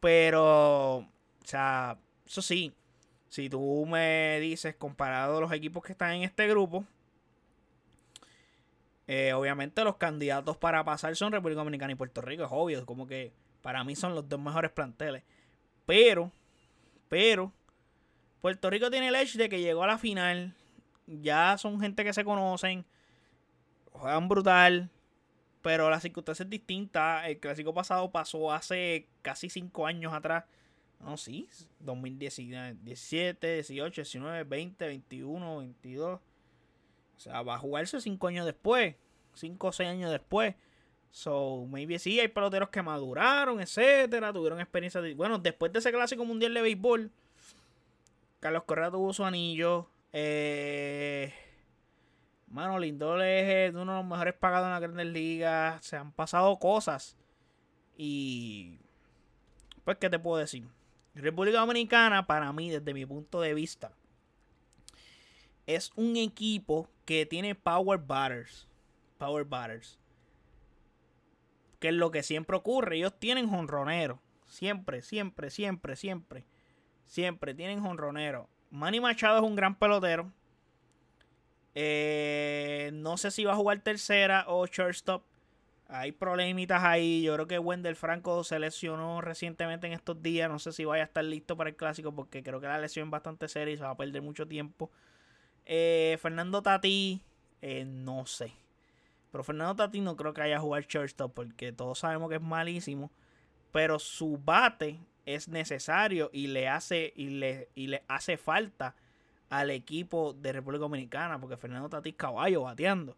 Pero, 0.00 0.96
o 0.96 1.06
sea, 1.44 1.98
eso 2.26 2.42
sí, 2.42 2.72
si 3.28 3.48
tú 3.48 3.84
me 3.86 4.38
dices 4.40 4.76
comparado 4.76 5.38
a 5.38 5.40
los 5.40 5.52
equipos 5.52 5.82
que 5.82 5.92
están 5.92 6.12
en 6.12 6.22
este 6.22 6.46
grupo, 6.46 6.84
eh, 9.06 9.32
obviamente 9.32 9.84
los 9.84 9.96
candidatos 9.96 10.56
para 10.56 10.84
pasar 10.84 11.14
son 11.16 11.32
República 11.32 11.60
Dominicana 11.60 11.92
y 11.92 11.96
Puerto 11.96 12.20
Rico, 12.20 12.44
es 12.44 12.50
obvio, 12.52 12.86
como 12.86 13.06
que 13.06 13.32
para 13.62 13.84
mí 13.84 13.96
son 13.96 14.14
los 14.14 14.28
dos 14.28 14.40
mejores 14.40 14.70
planteles. 14.70 15.22
Pero, 15.86 16.32
pero, 17.08 17.52
Puerto 18.40 18.70
Rico 18.70 18.90
tiene 18.90 19.08
el 19.08 19.14
edge 19.14 19.36
de 19.36 19.48
que 19.48 19.60
llegó 19.60 19.84
a 19.84 19.88
la 19.88 19.98
final, 19.98 20.54
ya 21.06 21.56
son 21.58 21.80
gente 21.80 22.04
que 22.04 22.12
se 22.12 22.24
conocen, 22.24 22.84
juegan 23.92 24.28
brutal, 24.28 24.90
pero 25.64 25.88
la 25.88 25.98
circunstancia 25.98 26.44
es 26.44 26.50
distinta. 26.50 27.26
El 27.26 27.40
clásico 27.40 27.72
pasado 27.72 28.10
pasó 28.10 28.52
hace 28.52 29.08
casi 29.22 29.48
cinco 29.48 29.86
años 29.86 30.12
atrás. 30.12 30.44
No, 31.00 31.16
sí, 31.16 31.48
2017, 31.80 33.54
18, 33.54 34.02
19, 34.02 34.44
20, 34.44 34.86
21, 34.86 35.58
22. 35.58 36.20
O 37.24 37.30
sea, 37.30 37.40
va 37.40 37.54
a 37.54 37.58
jugarse 37.58 38.02
cinco 38.02 38.26
años 38.26 38.44
después. 38.44 38.96
Cinco 39.32 39.68
o 39.68 39.72
seis 39.72 39.88
años 39.88 40.10
después. 40.10 40.54
So, 41.10 41.64
maybe 41.70 41.98
sí, 41.98 42.20
hay 42.20 42.28
peloteros 42.28 42.68
que 42.68 42.82
maduraron, 42.82 43.60
etcétera, 43.60 44.30
tuvieron 44.30 44.60
experiencia. 44.60 45.00
Bueno, 45.16 45.38
después 45.38 45.72
de 45.72 45.78
ese 45.78 45.90
clásico 45.90 46.24
mundial 46.26 46.52
de 46.52 46.60
béisbol, 46.60 47.10
Carlos 48.40 48.64
Correa 48.64 48.90
tuvo 48.90 49.12
su 49.14 49.24
anillo. 49.24 49.88
Eh, 50.12 51.32
mano, 52.48 52.78
es 52.82 53.74
uno 53.74 53.92
de 53.92 53.98
los 53.98 54.04
mejores 54.04 54.34
pagados 54.34 54.66
en 54.66 54.72
la 54.72 54.80
Grandes 54.80 55.06
Ligas. 55.06 55.82
Se 55.82 55.96
han 55.96 56.12
pasado 56.12 56.58
cosas. 56.58 57.16
Y. 57.96 58.80
Pues, 59.84 59.96
¿qué 59.96 60.10
te 60.10 60.18
puedo 60.18 60.36
decir? 60.38 60.66
República 61.14 61.60
Dominicana, 61.60 62.26
para 62.26 62.52
mí, 62.52 62.70
desde 62.70 62.92
mi 62.92 63.06
punto 63.06 63.40
de 63.40 63.54
vista, 63.54 63.92
es 65.66 65.92
un 65.96 66.16
equipo 66.16 66.88
que 67.04 67.26
tiene 67.26 67.54
power 67.54 67.98
batters. 67.98 68.68
Power 69.18 69.44
batters. 69.44 69.98
Que 71.80 71.88
es 71.88 71.94
lo 71.94 72.10
que 72.10 72.22
siempre 72.22 72.56
ocurre. 72.56 72.96
Ellos 72.96 73.18
tienen 73.18 73.48
jonronero. 73.48 74.20
Siempre, 74.46 75.02
siempre, 75.02 75.50
siempre, 75.50 75.96
siempre. 75.96 76.44
Siempre 77.04 77.54
tienen 77.54 77.80
jonronero. 77.80 78.48
Manny 78.70 79.00
Machado 79.00 79.38
es 79.38 79.44
un 79.44 79.56
gran 79.56 79.78
pelotero. 79.78 80.32
Eh, 81.74 82.90
no 82.94 83.16
sé 83.16 83.30
si 83.30 83.44
va 83.44 83.52
a 83.52 83.56
jugar 83.56 83.80
tercera 83.80 84.44
o 84.48 84.66
shortstop. 84.66 85.24
Hay 85.88 86.12
problemitas 86.12 86.82
ahí. 86.82 87.22
Yo 87.22 87.34
creo 87.34 87.46
que 87.46 87.58
Wendell 87.58 87.96
Franco 87.96 88.42
se 88.42 88.58
lesionó 88.58 89.20
recientemente 89.20 89.86
en 89.86 89.92
estos 89.92 90.22
días. 90.22 90.50
No 90.50 90.58
sé 90.58 90.72
si 90.72 90.84
vaya 90.84 91.04
a 91.04 91.06
estar 91.06 91.24
listo 91.24 91.56
para 91.56 91.70
el 91.70 91.76
clásico 91.76 92.14
porque 92.14 92.42
creo 92.42 92.60
que 92.60 92.66
la 92.66 92.78
lesión 92.78 93.08
es 93.08 93.10
bastante 93.10 93.48
seria 93.48 93.74
y 93.74 93.76
se 93.76 93.82
va 93.82 93.90
a 93.90 93.96
perder 93.96 94.22
mucho 94.22 94.46
tiempo. 94.46 94.90
Eh, 95.66 96.18
Fernando 96.20 96.62
Tati, 96.62 97.22
eh, 97.62 97.84
no 97.84 98.26
sé. 98.26 98.52
Pero 99.30 99.44
Fernando 99.44 99.74
Tati 99.74 100.00
no 100.00 100.16
creo 100.16 100.32
que 100.34 100.42
haya 100.42 100.60
jugado 100.60 100.84
shortstop 100.88 101.32
porque 101.34 101.72
todos 101.72 101.98
sabemos 101.98 102.28
que 102.28 102.36
es 102.36 102.42
malísimo. 102.42 103.10
Pero 103.72 103.98
su 103.98 104.38
bate 104.38 105.00
es 105.26 105.48
necesario 105.48 106.30
y 106.32 106.46
le 106.48 106.68
hace, 106.68 107.12
y 107.16 107.30
le, 107.30 107.68
y 107.74 107.88
le 107.88 108.04
hace 108.08 108.36
falta 108.36 108.94
al 109.50 109.70
equipo 109.70 110.32
de 110.32 110.52
República 110.52 110.82
Dominicana 110.82 111.40
porque 111.40 111.56
Fernando 111.56 111.88
Tati 111.88 112.10
es 112.10 112.16
caballo 112.16 112.62
bateando. 112.62 113.16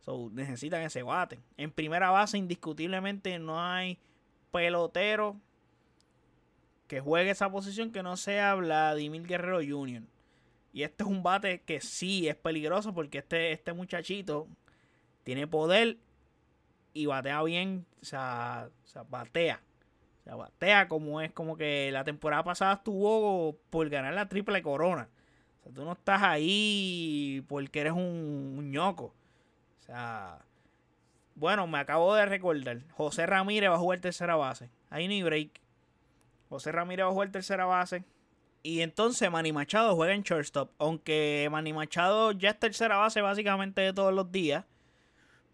So, 0.00 0.30
necesitan 0.32 0.82
ese 0.82 1.02
bate. 1.02 1.40
En 1.56 1.72
primera 1.72 2.10
base, 2.10 2.38
indiscutiblemente, 2.38 3.38
no 3.40 3.60
hay 3.60 3.98
pelotero 4.52 5.36
que 6.86 7.00
juegue 7.00 7.30
esa 7.30 7.50
posición 7.50 7.90
que 7.90 8.02
no 8.02 8.16
sea 8.16 8.54
Vladimir 8.54 9.24
Guerrero 9.24 9.58
Jr. 9.58 10.02
Y 10.76 10.82
este 10.82 11.04
es 11.04 11.08
un 11.08 11.22
bate 11.22 11.62
que 11.62 11.80
sí 11.80 12.28
es 12.28 12.36
peligroso 12.36 12.92
porque 12.92 13.16
este, 13.16 13.50
este 13.50 13.72
muchachito 13.72 14.46
tiene 15.24 15.46
poder 15.46 15.96
y 16.92 17.06
batea 17.06 17.42
bien, 17.44 17.86
o 18.02 18.04
sea, 18.04 18.68
o 18.84 18.86
sea, 18.86 19.02
batea. 19.04 19.62
O 20.20 20.24
sea, 20.24 20.36
batea 20.36 20.86
como 20.86 21.22
es 21.22 21.32
como 21.32 21.56
que 21.56 21.90
la 21.92 22.04
temporada 22.04 22.44
pasada 22.44 22.74
estuvo 22.74 23.56
por 23.70 23.88
ganar 23.88 24.12
la 24.12 24.28
triple 24.28 24.60
corona. 24.60 25.08
O 25.60 25.62
sea, 25.62 25.72
tú 25.72 25.82
no 25.82 25.92
estás 25.92 26.22
ahí 26.22 27.42
porque 27.48 27.80
eres 27.80 27.94
un, 27.94 28.56
un 28.58 28.70
ñoco. 28.70 29.14
O 29.80 29.82
sea, 29.82 30.44
bueno, 31.36 31.66
me 31.66 31.78
acabo 31.78 32.14
de 32.14 32.26
recordar. 32.26 32.82
José 32.90 33.24
Ramírez 33.24 33.70
va 33.70 33.76
a 33.76 33.78
jugar 33.78 34.00
tercera 34.00 34.36
base. 34.36 34.68
Ahí 34.90 35.06
hay 35.06 35.22
break. 35.22 35.58
José 36.50 36.70
Ramírez 36.70 37.06
va 37.06 37.08
a 37.08 37.12
jugar 37.12 37.30
tercera 37.30 37.64
base. 37.64 38.04
Y 38.66 38.82
entonces 38.82 39.30
Manny 39.30 39.52
Machado 39.52 39.94
juega 39.94 40.12
en 40.12 40.22
shortstop. 40.22 40.72
Aunque 40.78 41.46
Manny 41.52 41.72
Machado 41.72 42.32
ya 42.32 42.50
es 42.50 42.58
tercera 42.58 42.96
base 42.96 43.20
básicamente 43.20 43.80
de 43.80 43.92
todos 43.92 44.12
los 44.12 44.32
días. 44.32 44.64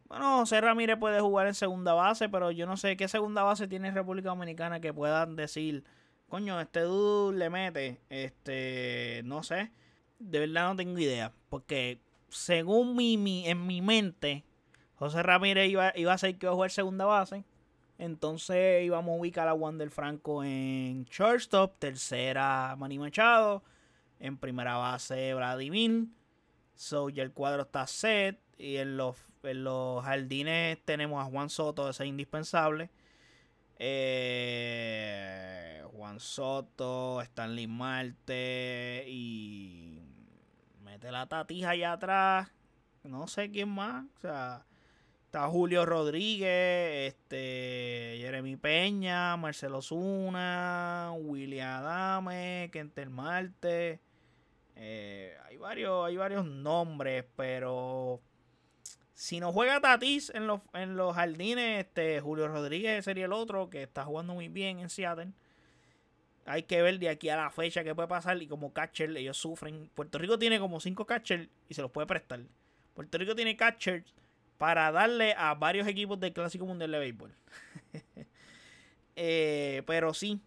Bueno, 0.08 0.38
José 0.38 0.62
Ramírez 0.62 0.96
puede 0.96 1.20
jugar 1.20 1.46
en 1.46 1.54
segunda 1.54 1.92
base, 1.92 2.30
pero 2.30 2.50
yo 2.50 2.64
no 2.64 2.78
sé 2.78 2.96
qué 2.96 3.08
segunda 3.08 3.42
base 3.42 3.68
tiene 3.68 3.90
República 3.90 4.30
Dominicana 4.30 4.80
que 4.80 4.94
puedan 4.94 5.36
decir, 5.36 5.84
coño, 6.28 6.58
este 6.58 6.80
dude 6.80 7.36
le 7.36 7.50
mete, 7.50 8.00
este, 8.08 9.20
no 9.24 9.42
sé, 9.42 9.72
de 10.18 10.38
verdad 10.38 10.68
no 10.68 10.76
tengo 10.76 10.98
idea, 10.98 11.32
porque 11.50 12.00
según 12.30 12.96
mi, 12.96 13.46
en 13.46 13.66
mi 13.66 13.82
mente, 13.82 14.44
José 14.94 15.22
Ramírez 15.22 15.70
iba, 15.70 15.92
iba 15.96 16.14
a 16.14 16.18
ser 16.18 16.38
que 16.38 16.46
iba 16.46 16.52
a 16.52 16.54
jugar 16.54 16.70
segunda 16.70 17.04
base, 17.04 17.44
entonces 18.02 18.84
íbamos 18.84 19.14
a 19.14 19.20
ubicar 19.20 19.46
a 19.46 19.54
Wander 19.54 19.88
Franco 19.90 20.42
en 20.42 21.04
shortstop, 21.04 21.78
tercera 21.78 22.74
Manny 22.76 22.98
Machado, 22.98 23.62
en 24.18 24.36
primera 24.36 24.76
base 24.76 25.32
Vladimir, 25.34 26.08
so 26.74 27.10
ya 27.10 27.22
el 27.22 27.32
cuadro 27.32 27.62
está 27.62 27.86
set 27.86 28.40
y 28.58 28.78
en 28.78 28.96
los 28.96 29.16
en 29.44 29.64
los 29.64 30.04
jardines 30.04 30.78
tenemos 30.84 31.24
a 31.24 31.30
Juan 31.30 31.48
Soto, 31.48 31.88
ese 31.88 32.02
es 32.02 32.08
indispensable. 32.08 32.90
Eh, 33.78 35.82
Juan 35.92 36.18
Soto, 36.18 37.20
Stanley 37.22 37.66
Marte 37.66 39.04
y 39.08 40.00
mete 40.84 41.10
la 41.12 41.28
tatija 41.28 41.70
allá 41.70 41.92
atrás. 41.92 42.50
No 43.04 43.26
sé 43.26 43.50
quién 43.50 43.68
más. 43.68 44.04
O 44.16 44.20
sea, 44.20 44.64
está 45.32 45.48
Julio 45.48 45.86
Rodríguez, 45.86 47.14
este, 47.14 48.18
Jeremy 48.18 48.56
Peña, 48.56 49.34
Marcelo 49.38 49.80
Zuna, 49.80 51.10
William 51.16 51.82
Adame, 51.82 52.68
Kenter 52.70 53.08
Marte. 53.08 53.98
Eh, 54.76 55.34
hay 55.46 55.56
varios, 55.56 56.06
hay 56.06 56.18
varios 56.18 56.44
nombres, 56.44 57.24
pero 57.34 58.20
si 59.14 59.40
no 59.40 59.52
juega 59.52 59.80
Tatis 59.80 60.28
en 60.34 60.46
los, 60.46 60.60
en 60.74 60.96
los 60.96 61.14
jardines, 61.14 61.86
este, 61.86 62.20
Julio 62.20 62.46
Rodríguez 62.48 63.02
sería 63.02 63.24
el 63.24 63.32
otro 63.32 63.70
que 63.70 63.84
está 63.84 64.04
jugando 64.04 64.34
muy 64.34 64.48
bien 64.48 64.80
en 64.80 64.90
Seattle. 64.90 65.32
Hay 66.44 66.64
que 66.64 66.82
ver 66.82 66.98
de 66.98 67.08
aquí 67.08 67.30
a 67.30 67.38
la 67.38 67.50
fecha 67.50 67.82
qué 67.82 67.94
puede 67.94 68.08
pasar. 68.08 68.42
Y 68.42 68.48
como 68.48 68.74
catcher, 68.74 69.16
ellos 69.16 69.38
sufren. 69.38 69.88
Puerto 69.94 70.18
Rico 70.18 70.38
tiene 70.38 70.60
como 70.60 70.78
cinco 70.78 71.06
catchers 71.06 71.48
y 71.70 71.72
se 71.74 71.80
los 71.80 71.90
puede 71.90 72.06
prestar. 72.06 72.40
Puerto 72.92 73.16
Rico 73.16 73.34
tiene 73.34 73.56
catchers 73.56 74.04
para 74.62 74.92
darle 74.92 75.34
a 75.36 75.54
varios 75.54 75.88
equipos 75.88 76.20
del 76.20 76.32
Clásico 76.32 76.64
Mundial 76.64 76.92
de 76.92 76.98
Béisbol. 77.00 77.34
Eh, 79.16 79.82
pero 79.86 80.14
sí. 80.14 80.40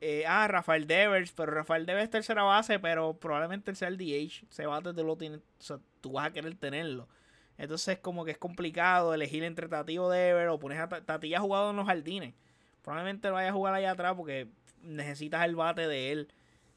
Eh, 0.00 0.24
ah, 0.28 0.46
Rafael 0.46 0.86
Devers. 0.86 1.32
Pero 1.32 1.50
Rafael 1.50 1.86
Devers 1.86 2.04
es 2.04 2.10
tercera 2.10 2.42
base, 2.42 2.78
pero 2.78 3.18
probablemente 3.18 3.74
sea 3.74 3.88
el 3.88 3.96
DH. 3.96 4.44
Se 4.48 4.66
bate, 4.66 4.92
lo 4.92 5.16
tienes. 5.16 5.40
O 5.40 5.62
sea, 5.62 5.80
tú 6.02 6.12
vas 6.12 6.26
a 6.28 6.32
querer 6.32 6.54
tenerlo. 6.54 7.08
Entonces 7.56 7.98
como 7.98 8.26
que 8.26 8.32
es 8.32 8.38
complicado 8.38 9.14
elegir 9.14 9.42
entre 9.42 9.68
Tati 9.68 9.98
o 9.98 10.10
Dever 10.10 10.48
o 10.48 10.58
pones 10.58 10.78
a 10.78 10.88
Tati 10.88 11.30
ya 11.30 11.40
jugado 11.40 11.70
en 11.70 11.76
los 11.76 11.86
jardines. 11.86 12.34
Probablemente 12.82 13.30
vaya 13.30 13.48
a 13.48 13.52
jugar 13.52 13.74
allá 13.74 13.92
atrás 13.92 14.14
porque 14.16 14.48
necesitas 14.82 15.44
el 15.46 15.56
bate 15.56 15.88
de 15.88 16.12
él. 16.12 16.28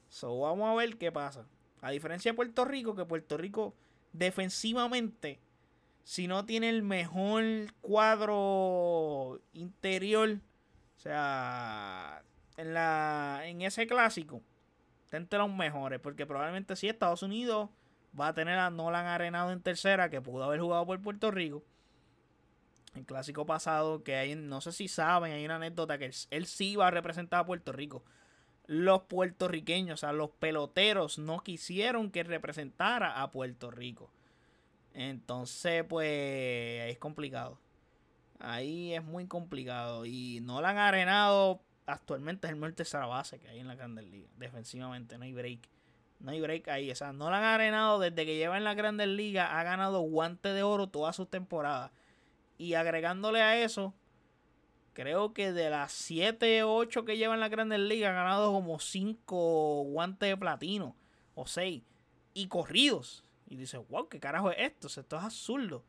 So 0.07 0.39
vamos 0.39 0.69
a 0.69 0.75
ver 0.75 0.97
qué 0.97 1.11
pasa. 1.11 1.45
A 1.81 1.91
diferencia 1.91 2.31
de 2.31 2.35
Puerto 2.35 2.65
Rico, 2.65 2.95
que 2.95 3.05
Puerto 3.05 3.37
Rico 3.37 3.75
defensivamente, 4.13 5.41
si 6.07 6.25
no 6.25 6.45
tiene 6.45 6.69
el 6.69 6.83
mejor 6.83 7.43
cuadro 7.81 9.41
interior, 9.51 10.39
o 10.95 10.99
sea, 11.01 12.23
en, 12.55 12.73
la, 12.73 13.41
en 13.43 13.61
ese 13.61 13.87
clásico, 13.87 14.41
entre 15.11 15.37
los 15.37 15.53
mejores, 15.53 15.99
porque 15.99 16.25
probablemente 16.25 16.77
si 16.77 16.87
Estados 16.87 17.23
Unidos 17.23 17.69
va 18.17 18.29
a 18.29 18.33
tener 18.33 18.57
a 18.57 18.69
Nolan 18.69 19.05
Arenado 19.05 19.51
en 19.51 19.61
tercera, 19.61 20.09
que 20.09 20.21
pudo 20.21 20.45
haber 20.45 20.61
jugado 20.61 20.85
por 20.85 21.01
Puerto 21.01 21.29
Rico. 21.29 21.61
El 22.95 23.05
clásico 23.05 23.45
pasado, 23.45 24.01
que 24.01 24.15
hay, 24.15 24.33
no 24.33 24.61
sé 24.61 24.71
si 24.71 24.87
saben, 24.87 25.33
hay 25.33 25.43
una 25.43 25.57
anécdota 25.57 25.97
que 25.97 26.09
él, 26.29 26.45
sí 26.45 26.69
iba 26.71 26.87
a 26.87 26.91
representar 26.91 27.41
a 27.41 27.45
Puerto 27.45 27.73
Rico. 27.73 28.05
Los 28.65 29.01
puertorriqueños, 29.01 29.95
o 29.95 29.97
sea, 29.97 30.13
los 30.13 30.29
peloteros 30.29 31.19
no 31.19 31.39
quisieron 31.39 32.11
que 32.11 32.23
representara 32.23 33.21
a 33.21 33.29
Puerto 33.29 33.71
Rico. 33.71 34.09
Entonces, 34.97 35.83
pues, 35.87 36.89
es 36.89 36.97
complicado. 36.97 37.59
Ahí 38.39 38.95
es 38.95 39.03
muy 39.03 39.27
complicado. 39.27 40.07
Y 40.07 40.39
Nolan 40.41 40.79
Arenado 40.79 41.61
actualmente 41.85 42.47
es 42.47 42.53
el 42.53 42.59
mejor 42.59 42.73
tercera 42.73 43.05
base 43.05 43.37
que 43.37 43.47
hay 43.47 43.59
en 43.59 43.67
la 43.67 43.75
Grandes 43.75 44.05
Liga. 44.05 44.27
Defensivamente, 44.37 45.19
no 45.19 45.25
hay 45.25 45.33
break. 45.33 45.69
No 46.19 46.31
hay 46.31 46.41
break 46.41 46.67
ahí. 46.69 46.91
O 46.91 47.13
no 47.13 47.29
la 47.29 47.37
han 47.37 47.43
arenado 47.43 47.99
desde 47.99 48.25
que 48.25 48.37
lleva 48.37 48.57
en 48.57 48.63
la 48.63 48.73
Grandes 48.73 49.07
Ligas. 49.07 49.47
Ha 49.51 49.61
ganado 49.61 50.01
guante 50.01 50.49
de 50.49 50.63
oro 50.63 50.87
todas 50.87 51.15
sus 51.15 51.29
temporadas. 51.29 51.91
Y 52.57 52.73
agregándole 52.73 53.43
a 53.43 53.61
eso, 53.63 53.93
creo 54.93 55.31
que 55.31 55.51
de 55.51 55.69
las 55.69 55.91
7 55.91 56.63
o 56.63 56.73
8 56.73 57.05
que 57.05 57.17
lleva 57.17 57.35
en 57.35 57.39
la 57.39 57.49
Grandes 57.49 57.81
Ligas, 57.81 58.09
ha 58.09 58.13
ganado 58.15 58.51
como 58.51 58.79
5 58.79 59.83
guantes 59.83 60.27
de 60.27 60.37
platino. 60.37 60.95
O 61.35 61.45
6. 61.45 61.83
Y 62.33 62.47
corridos. 62.47 63.26
Y 63.47 63.55
dice, 63.55 63.77
wow, 63.77 64.09
¿qué 64.09 64.19
carajo 64.19 64.51
es 64.51 64.57
esto? 64.59 64.87
esto 64.87 65.17
es 65.17 65.23
absurdo. 65.23 65.83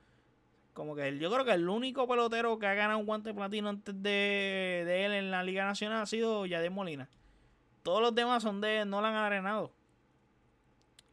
Como 0.74 0.94
que 0.94 1.18
yo 1.18 1.30
creo 1.32 1.44
que 1.44 1.52
el 1.52 1.68
único 1.68 2.06
pelotero 2.06 2.58
que 2.58 2.66
ha 2.66 2.74
ganado 2.74 3.00
un 3.00 3.06
guante 3.06 3.34
platino 3.34 3.68
antes 3.68 4.00
de, 4.00 4.84
de 4.86 5.04
él 5.04 5.12
en 5.12 5.30
la 5.30 5.42
Liga 5.42 5.64
Nacional 5.64 6.02
ha 6.02 6.06
sido 6.06 6.46
Yadier 6.46 6.70
Molina. 6.70 7.08
Todos 7.82 8.00
los 8.00 8.14
demás 8.14 8.42
son 8.42 8.60
de 8.60 8.84
no 8.84 9.00
la 9.00 9.08
han 9.08 9.14
arenado. 9.16 9.72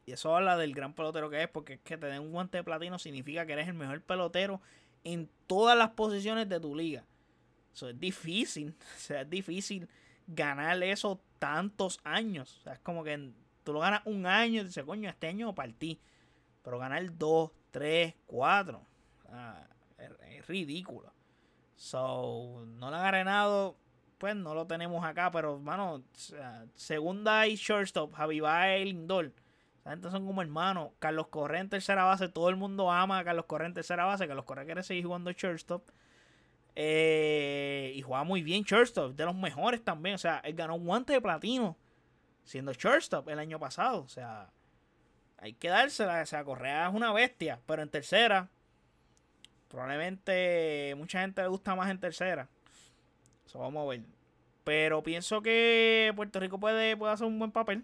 Y 0.05 0.11
eso 0.11 0.35
habla 0.35 0.55
del 0.55 0.75
gran 0.75 0.93
pelotero 0.93 1.29
que 1.29 1.41
es, 1.41 1.47
porque 1.47 1.73
es 1.73 1.79
que 1.81 1.97
tener 1.97 2.19
un 2.19 2.31
guante 2.31 2.59
de 2.59 2.63
platino 2.63 2.99
significa 2.99 3.45
que 3.45 3.53
eres 3.53 3.67
el 3.67 3.73
mejor 3.73 4.01
pelotero 4.01 4.61
en 5.03 5.29
todas 5.47 5.77
las 5.77 5.91
posiciones 5.91 6.47
de 6.47 6.59
tu 6.59 6.75
liga. 6.75 7.03
Eso 7.73 7.89
es 7.89 7.99
difícil. 7.99 8.75
O 8.95 8.99
sea, 8.99 9.21
es 9.21 9.29
difícil 9.29 9.87
ganar 10.27 10.81
eso 10.83 11.19
tantos 11.39 11.99
años. 12.03 12.57
O 12.59 12.61
sea, 12.63 12.73
es 12.73 12.79
como 12.79 13.03
que 13.03 13.31
tú 13.63 13.73
lo 13.73 13.79
ganas 13.79 14.01
un 14.05 14.25
año 14.25 14.61
y 14.61 14.65
dices, 14.65 14.83
coño, 14.83 15.09
este 15.09 15.27
año 15.27 15.53
partí. 15.55 15.99
Pero 16.65 16.79
ganar 16.79 17.17
dos, 17.17 17.51
tres, 17.71 18.13
cuatro. 18.25 18.81
es, 19.97 20.47
ridículo. 20.47 21.13
So, 21.77 22.65
no 22.67 22.89
lo 22.89 22.97
han 22.97 23.11
ganado. 23.11 23.77
Pues 24.17 24.35
no 24.35 24.53
lo 24.53 24.67
tenemos 24.67 25.05
acá. 25.05 25.31
Pero, 25.31 25.55
hermano, 25.55 26.03
segunda 26.73 27.47
y 27.47 27.55
shortstop, 27.55 28.13
Javi 28.13 28.41
Baez 28.41 28.85
Lindor 28.85 29.31
gente 29.89 30.09
son 30.09 30.25
como 30.25 30.41
hermanos. 30.41 30.91
Carlos 30.99 31.27
Correa 31.27 31.61
en 31.61 31.69
tercera 31.69 32.03
base. 32.03 32.27
Todo 32.27 32.49
el 32.49 32.55
mundo 32.55 32.91
ama 32.91 33.19
a 33.19 33.23
Carlos 33.23 33.45
Correa 33.45 33.67
en 33.67 33.73
tercera 33.73 34.05
base. 34.05 34.27
Carlos 34.27 34.45
Correa 34.45 34.65
quiere 34.65 34.83
seguir 34.83 35.05
jugando 35.05 35.31
shortstop. 35.31 35.89
Eh, 36.75 37.93
y 37.95 38.01
juega 38.01 38.23
muy 38.23 38.41
bien 38.41 38.63
shortstop. 38.63 39.15
De 39.15 39.25
los 39.25 39.35
mejores 39.35 39.83
también. 39.83 40.15
O 40.15 40.17
sea, 40.17 40.39
él 40.39 40.55
ganó 40.55 40.75
un 40.75 40.85
guante 40.85 41.13
de 41.13 41.21
platino 41.21 41.77
siendo 42.43 42.73
shortstop 42.73 43.29
el 43.29 43.39
año 43.39 43.59
pasado. 43.59 44.01
O 44.01 44.09
sea, 44.09 44.49
hay 45.37 45.53
que 45.53 45.69
dársela. 45.69 46.21
O 46.21 46.25
sea, 46.25 46.43
Correa 46.43 46.87
es 46.87 46.93
una 46.93 47.13
bestia. 47.13 47.59
Pero 47.65 47.81
en 47.81 47.89
tercera, 47.89 48.49
probablemente 49.67 50.93
mucha 50.97 51.21
gente 51.21 51.41
le 51.41 51.47
gusta 51.47 51.75
más 51.75 51.89
en 51.89 51.99
tercera. 51.99 52.47
Eso 53.45 53.59
vamos 53.59 53.85
a 53.85 53.89
ver. 53.89 54.01
Pero 54.63 55.03
pienso 55.03 55.41
que 55.41 56.11
Puerto 56.15 56.39
Rico 56.39 56.59
puede, 56.59 56.97
puede 56.97 57.13
hacer 57.13 57.27
un 57.27 57.37
buen 57.37 57.51
papel 57.51 57.83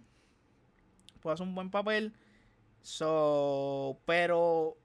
puede 1.21 1.35
hacer 1.35 1.47
un 1.47 1.55
buen 1.55 1.69
papel. 1.69 2.13
So, 2.81 3.99
pero 4.05 4.75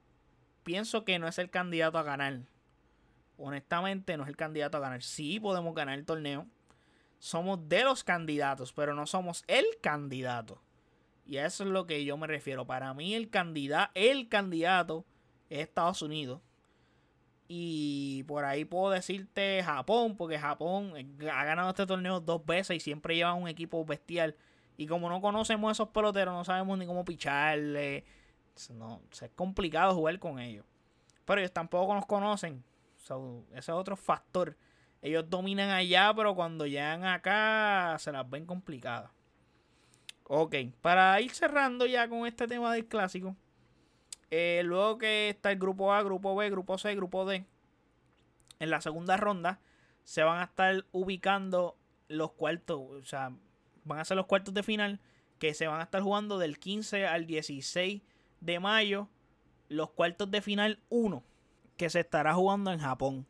pienso 0.63 1.03
que 1.03 1.19
no 1.19 1.27
es 1.27 1.37
el 1.39 1.49
candidato 1.49 1.97
a 1.97 2.03
ganar. 2.03 2.41
Honestamente, 3.37 4.15
no 4.15 4.23
es 4.23 4.29
el 4.29 4.37
candidato 4.37 4.77
a 4.77 4.81
ganar. 4.81 5.03
Sí 5.03 5.39
podemos 5.39 5.75
ganar 5.75 5.97
el 5.97 6.05
torneo. 6.05 6.47
Somos 7.19 7.67
de 7.67 7.83
los 7.83 8.03
candidatos, 8.03 8.71
pero 8.71 8.93
no 8.93 9.07
somos 9.07 9.43
el 9.47 9.65
candidato. 9.81 10.61
Y 11.27 11.37
a 11.37 11.45
eso 11.45 11.65
es 11.65 11.69
lo 11.69 11.85
que 11.85 12.05
yo 12.05 12.17
me 12.17 12.25
refiero. 12.25 12.65
Para 12.65 12.93
mí, 12.93 13.13
el 13.13 13.29
candidato, 13.29 13.91
el 13.95 14.29
candidato 14.29 15.05
es 15.49 15.59
Estados 15.59 16.01
Unidos. 16.01 16.41
Y 17.49 18.23
por 18.23 18.45
ahí 18.45 18.65
puedo 18.65 18.91
decirte 18.91 19.61
Japón, 19.63 20.15
porque 20.15 20.39
Japón 20.39 20.93
ha 21.31 21.45
ganado 21.45 21.69
este 21.69 21.85
torneo 21.85 22.19
dos 22.19 22.45
veces 22.45 22.77
y 22.77 22.79
siempre 22.79 23.15
lleva 23.15 23.33
un 23.33 23.47
equipo 23.47 23.83
bestial. 23.85 24.35
Y 24.77 24.87
como 24.87 25.09
no 25.09 25.21
conocemos 25.21 25.69
a 25.69 25.71
esos 25.73 25.89
peloteros, 25.89 26.33
no 26.33 26.45
sabemos 26.45 26.77
ni 26.77 26.85
cómo 26.85 27.03
picharle. 27.03 28.05
No, 28.73 29.01
es 29.11 29.29
complicado 29.35 29.93
jugar 29.95 30.19
con 30.19 30.39
ellos. 30.39 30.65
Pero 31.25 31.41
ellos 31.41 31.51
tampoco 31.51 31.93
nos 31.93 32.05
conocen. 32.05 32.63
ese 32.97 33.57
es 33.57 33.69
otro 33.69 33.95
factor. 33.97 34.57
Ellos 35.01 35.29
dominan 35.29 35.69
allá, 35.69 36.13
pero 36.15 36.35
cuando 36.35 36.65
llegan 36.65 37.05
acá 37.05 37.97
se 37.99 38.11
las 38.11 38.29
ven 38.29 38.45
complicadas. 38.45 39.11
Ok, 40.29 40.55
para 40.81 41.19
ir 41.21 41.31
cerrando 41.31 41.85
ya 41.85 42.09
con 42.09 42.27
este 42.27 42.47
tema 42.47 42.73
del 42.73 42.85
clásico. 42.85 43.35
Eh, 44.29 44.61
luego 44.65 44.97
que 44.97 45.29
está 45.29 45.53
el 45.53 45.57
grupo 45.57 45.93
A, 45.93 46.03
grupo 46.03 46.35
B, 46.35 46.49
grupo 46.49 46.77
C, 46.77 46.93
grupo 46.95 47.25
D. 47.25 47.45
En 48.59 48.69
la 48.69 48.81
segunda 48.81 49.15
ronda 49.15 49.61
se 50.03 50.23
van 50.23 50.39
a 50.39 50.43
estar 50.43 50.85
ubicando 50.91 51.77
los 52.09 52.33
cuartos. 52.33 52.79
O 52.79 53.05
sea, 53.05 53.31
van 53.85 53.99
a 53.99 54.05
ser 54.05 54.17
los 54.17 54.25
cuartos 54.25 54.53
de 54.53 54.63
final 54.63 54.99
que 55.39 55.53
se 55.53 55.67
van 55.67 55.79
a 55.79 55.83
estar 55.83 56.01
jugando 56.01 56.37
del 56.39 56.59
15 56.59 57.07
al 57.07 57.25
16 57.25 58.01
de 58.41 58.59
mayo. 58.59 59.07
Los 59.69 59.91
cuartos 59.91 60.29
de 60.29 60.41
final 60.41 60.79
1. 60.89 61.23
que 61.77 61.89
se 61.89 62.01
estará 62.01 62.33
jugando 62.33 62.71
en 62.73 62.79
Japón. 62.79 63.25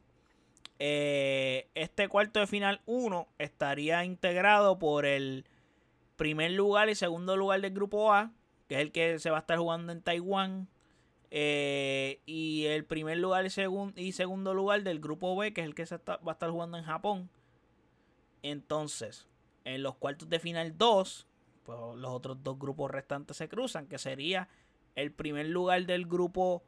Eh, 0.80 1.68
este 1.76 2.08
cuarto 2.08 2.40
de 2.40 2.48
final 2.48 2.82
1 2.86 3.28
estaría 3.38 4.04
integrado 4.06 4.80
por 4.80 5.06
el 5.06 5.46
primer 6.18 6.52
lugar 6.52 6.90
y 6.90 6.96
segundo 6.96 7.38
lugar 7.38 7.62
del 7.62 7.74
grupo 7.74 8.14
A, 8.14 8.34
que 8.68 8.76
es 8.76 8.82
el 8.82 8.92
que 8.92 9.20
se 9.20 9.30
va 9.30 9.38
a 9.38 9.40
estar 9.40 9.58
jugando 9.58 9.94
en 9.94 10.02
Taiwán. 10.02 10.68
Eh, 11.30 12.22
y 12.26 12.66
el 12.66 12.86
primer 12.86 13.18
lugar 13.18 13.46
y, 13.46 14.02
y, 14.02 14.12
segundo 14.14 14.54
lugar 14.54 14.84
del 14.84 15.00
grupo 15.00 15.36
B, 15.36 15.54
que 15.54 15.62
es 15.62 15.68
el 15.68 15.76
que 15.76 15.86
se 15.86 15.98
va 15.98 16.20
a 16.26 16.32
estar 16.32 16.50
jugando 16.50 16.78
en 16.78 16.84
Japón. 16.84 17.30
Entonces, 18.44 19.28
en 19.64 19.84
los 19.84 19.96
cuartos 19.96 20.30
de 20.30 20.40
final 20.40 20.78
2, 20.78 21.28
pues 21.64 21.78
los 21.98 22.12
otros 22.12 22.44
dos 22.44 22.58
grupos 22.58 22.92
restantes 22.92 23.38
se 23.38 23.50
cruzan, 23.50 23.88
que 23.88 23.98
sería 23.98 24.48
el 24.96 25.12
primer 25.12 25.48
lugar 25.48 25.86
del 25.86 26.06
grupo 26.06 26.64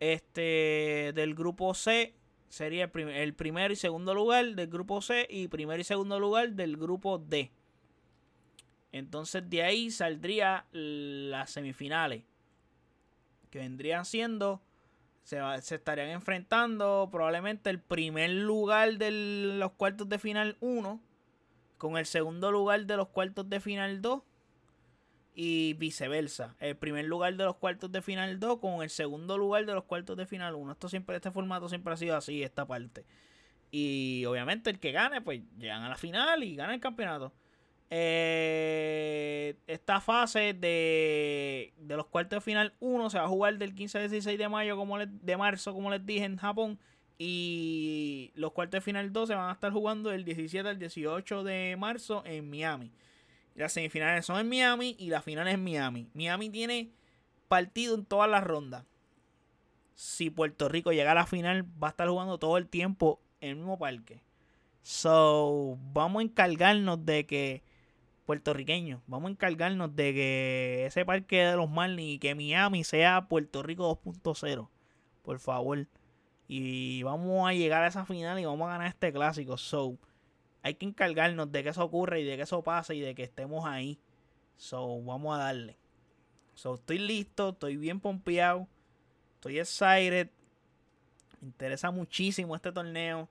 este 0.00 1.12
del 1.14 1.34
grupo 1.34 1.72
C 1.72 2.14
sería 2.48 2.84
el, 2.84 2.90
primer, 2.90 3.16
el 3.16 3.72
y 3.72 3.76
segundo 3.76 4.14
lugar 4.14 4.54
del 4.54 4.68
grupo 4.68 5.00
C 5.00 5.26
y 5.28 5.48
primero 5.48 5.80
y 5.80 5.84
segundo 5.84 6.20
lugar 6.20 6.52
del 6.52 6.76
grupo 6.76 7.18
D. 7.18 7.50
Entonces 8.98 9.48
de 9.48 9.62
ahí 9.62 9.90
saldría 9.90 10.66
las 10.72 11.50
semifinales. 11.50 12.24
Que 13.50 13.58
vendrían 13.58 14.04
siendo. 14.04 14.62
Se, 15.22 15.40
se, 15.62 15.74
estarían 15.74 16.10
enfrentando 16.10 17.08
probablemente 17.10 17.68
el 17.70 17.80
primer 17.80 18.30
lugar 18.30 18.98
de 18.98 19.10
los 19.58 19.72
cuartos 19.72 20.08
de 20.08 20.18
final 20.18 20.56
1. 20.60 21.00
Con 21.78 21.96
el 21.98 22.06
segundo 22.06 22.50
lugar 22.50 22.86
de 22.86 22.96
los 22.96 23.08
cuartos 23.08 23.48
de 23.50 23.60
final 23.60 24.00
2 24.00 24.22
y 25.36 25.74
viceversa. 25.74 26.56
El 26.58 26.76
primer 26.76 27.04
lugar 27.04 27.36
de 27.36 27.44
los 27.44 27.56
cuartos 27.56 27.92
de 27.92 28.00
final 28.00 28.40
2 28.40 28.58
con 28.58 28.82
el 28.82 28.88
segundo 28.88 29.36
lugar 29.36 29.66
de 29.66 29.74
los 29.74 29.84
cuartos 29.84 30.16
de 30.16 30.26
final 30.26 30.54
1. 30.54 30.72
Esto 30.72 30.88
siempre, 30.88 31.16
este 31.16 31.30
formato 31.30 31.68
siempre 31.68 31.92
ha 31.92 31.96
sido 31.98 32.16
así, 32.16 32.42
esta 32.42 32.66
parte. 32.66 33.04
Y 33.70 34.24
obviamente 34.24 34.70
el 34.70 34.80
que 34.80 34.92
gane, 34.92 35.20
pues 35.20 35.42
llegan 35.58 35.82
a 35.82 35.90
la 35.90 35.96
final 35.96 36.42
y 36.42 36.56
gana 36.56 36.72
el 36.72 36.80
campeonato. 36.80 37.34
Eh, 37.88 39.56
esta 39.66 40.00
fase 40.00 40.54
de, 40.54 41.72
de, 41.78 41.96
los 41.96 42.06
cuartos 42.06 42.38
de 42.38 42.40
final 42.40 42.74
1 42.80 43.10
se 43.10 43.18
va 43.18 43.24
a 43.24 43.28
jugar 43.28 43.58
del 43.58 43.74
15 43.74 43.98
al 43.98 44.10
16 44.10 44.38
de 44.38 44.48
mayo, 44.48 44.76
como 44.76 44.98
de 44.98 45.36
marzo, 45.36 45.72
como 45.72 45.90
les 45.90 46.04
dije, 46.04 46.24
en 46.24 46.36
Japón. 46.36 46.78
Y 47.18 48.32
los 48.34 48.52
cuartos 48.52 48.78
de 48.78 48.80
final 48.82 49.12
2 49.12 49.28
se 49.28 49.34
van 49.34 49.48
a 49.48 49.52
estar 49.52 49.72
jugando 49.72 50.10
del 50.10 50.24
17 50.24 50.68
al 50.68 50.78
18 50.78 51.44
de 51.44 51.76
marzo 51.78 52.22
en 52.26 52.50
Miami. 52.50 52.92
Las 53.54 53.72
semifinales 53.72 54.26
son 54.26 54.38
en 54.38 54.48
Miami 54.48 54.96
y 54.98 55.08
la 55.08 55.22
final 55.22 55.48
es 55.48 55.54
en 55.54 55.64
Miami. 55.64 56.10
Miami 56.12 56.50
tiene 56.50 56.90
partido 57.48 57.94
en 57.94 58.04
todas 58.04 58.28
las 58.28 58.44
rondas. 58.44 58.84
Si 59.94 60.28
Puerto 60.28 60.68
Rico 60.68 60.92
llega 60.92 61.12
a 61.12 61.14
la 61.14 61.26
final, 61.26 61.64
va 61.82 61.88
a 61.88 61.90
estar 61.90 62.06
jugando 62.06 62.38
todo 62.38 62.58
el 62.58 62.68
tiempo 62.68 63.18
en 63.40 63.50
el 63.50 63.56
mismo 63.56 63.78
parque. 63.78 64.20
So, 64.82 65.78
vamos 65.94 66.20
a 66.20 66.24
encargarnos 66.24 67.06
de 67.06 67.26
que 67.26 67.62
puertorriqueños, 68.26 69.00
vamos 69.06 69.28
a 69.28 69.32
encargarnos 69.32 69.94
de 69.94 70.12
que 70.12 70.86
ese 70.86 71.04
parque 71.04 71.44
de 71.44 71.56
los 71.56 71.70
Marlins 71.70 72.16
y 72.16 72.18
que 72.18 72.34
Miami 72.34 72.84
sea 72.84 73.28
Puerto 73.28 73.62
Rico 73.62 74.00
2.0. 74.04 74.68
Por 75.22 75.38
favor. 75.38 75.86
Y 76.48 77.02
vamos 77.04 77.48
a 77.48 77.52
llegar 77.52 77.82
a 77.82 77.86
esa 77.86 78.04
final 78.04 78.38
y 78.38 78.44
vamos 78.44 78.68
a 78.68 78.72
ganar 78.72 78.88
este 78.88 79.12
clásico. 79.12 79.56
So, 79.56 79.96
hay 80.62 80.74
que 80.74 80.86
encargarnos 80.86 81.50
de 81.50 81.62
que 81.62 81.70
eso 81.70 81.84
ocurra 81.84 82.18
y 82.18 82.24
de 82.24 82.36
que 82.36 82.42
eso 82.42 82.62
pase 82.62 82.96
y 82.96 83.00
de 83.00 83.14
que 83.14 83.22
estemos 83.22 83.64
ahí. 83.64 83.98
So, 84.56 85.00
vamos 85.02 85.36
a 85.36 85.42
darle. 85.42 85.76
So, 86.54 86.74
estoy 86.74 86.98
listo, 86.98 87.50
estoy 87.50 87.76
bien 87.76 88.00
pompeado, 88.00 88.66
estoy 89.36 89.60
excited. 89.60 90.30
Me 91.40 91.48
interesa 91.48 91.90
muchísimo 91.90 92.56
este 92.56 92.72
torneo. 92.72 93.28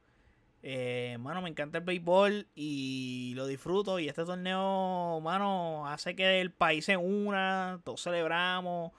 Eh, 0.68 1.20
mano, 1.20 1.44
me 1.44 1.50
encanta 1.50 1.78
el 1.78 1.84
béisbol 1.84 2.48
y 2.56 3.34
lo 3.36 3.46
disfruto. 3.46 4.00
Y 4.00 4.10
este 4.10 4.26
torneo, 4.26 5.22
mano, 5.22 5.88
hace 5.88 6.16
que 6.16 6.42
el 6.42 6.52
país 6.52 6.86
se 6.86 6.98
una, 6.98 7.82
todos 7.84 8.02
celebramos, 8.02 8.92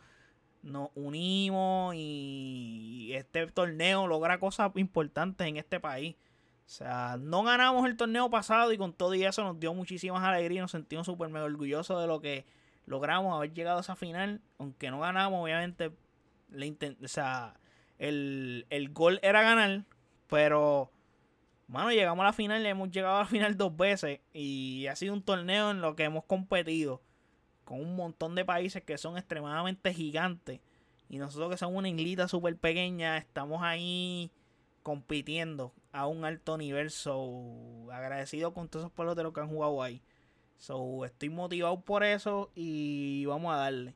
nos 0.62 0.90
unimos 0.94 1.92
y 1.96 3.10
este 3.14 3.48
torneo 3.48 4.06
logra 4.06 4.38
cosas 4.38 4.70
importantes 4.76 5.44
en 5.44 5.56
este 5.56 5.80
país. 5.80 6.14
O 6.66 6.68
sea, 6.68 7.16
no 7.18 7.42
ganamos 7.42 7.84
el 7.86 7.96
torneo 7.96 8.30
pasado 8.30 8.72
y 8.72 8.78
con 8.78 8.92
todo 8.92 9.16
y 9.16 9.24
eso 9.24 9.42
nos 9.42 9.58
dio 9.58 9.74
muchísimas 9.74 10.22
alegrías. 10.22 10.62
Nos 10.62 10.70
sentimos 10.70 11.06
súper 11.06 11.30
mega 11.30 11.46
orgullosos 11.46 12.00
de 12.00 12.06
lo 12.06 12.20
que 12.20 12.46
logramos 12.86 13.34
haber 13.34 13.52
llegado 13.54 13.78
a 13.78 13.80
esa 13.80 13.96
final. 13.96 14.40
Aunque 14.58 14.92
no 14.92 15.00
ganamos, 15.00 15.42
obviamente, 15.42 15.88
o 15.88 17.08
sea, 17.08 17.54
el, 17.98 18.66
el 18.70 18.92
gol 18.92 19.18
era 19.24 19.42
ganar. 19.42 19.84
Pero, 20.28 20.92
mano, 21.68 21.90
llegamos 21.90 22.22
a 22.22 22.26
la 22.26 22.32
final 22.32 22.64
hemos 22.64 22.90
llegado 22.90 23.16
a 23.16 23.20
la 23.20 23.26
final 23.26 23.56
dos 23.56 23.76
veces. 23.76 24.20
Y 24.32 24.86
ha 24.86 24.96
sido 24.96 25.14
un 25.14 25.22
torneo 25.22 25.70
en 25.70 25.80
lo 25.80 25.96
que 25.96 26.04
hemos 26.04 26.24
competido 26.24 27.02
con 27.64 27.80
un 27.80 27.96
montón 27.96 28.34
de 28.34 28.44
países 28.44 28.82
que 28.82 28.98
son 28.98 29.18
extremadamente 29.18 29.92
gigantes. 29.92 30.60
Y 31.08 31.18
nosotros 31.18 31.50
que 31.50 31.56
somos 31.56 31.78
una 31.78 31.88
islita 31.88 32.28
súper 32.28 32.56
pequeña, 32.56 33.16
estamos 33.18 33.62
ahí 33.62 34.30
compitiendo 34.82 35.72
a 35.92 36.06
un 36.06 36.24
alto 36.24 36.56
nivel. 36.58 36.90
So, 36.90 37.90
agradecido 37.92 38.54
con 38.54 38.68
todos 38.68 38.84
esos 38.84 38.92
peloteros 38.92 39.32
que 39.32 39.40
han 39.40 39.48
jugado 39.48 39.82
ahí. 39.82 40.02
So, 40.58 41.04
estoy 41.04 41.28
motivado 41.28 41.80
por 41.80 42.04
eso 42.04 42.50
y 42.54 43.24
vamos 43.26 43.52
a 43.52 43.58
darle. 43.58 43.94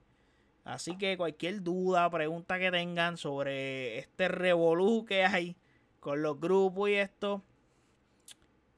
Así 0.65 0.97
que 0.99 1.17
cualquier 1.17 1.63
duda, 1.63 2.11
pregunta 2.11 2.59
que 2.59 2.71
tengan 2.71 3.17
sobre 3.17 3.99
este 3.99 4.29
revolú 4.29 5.05
que 5.05 5.25
hay 5.25 5.57
con 6.01 6.23
los 6.23 6.41
grupos 6.41 6.91
y 6.91 6.95
esto, 6.95 7.43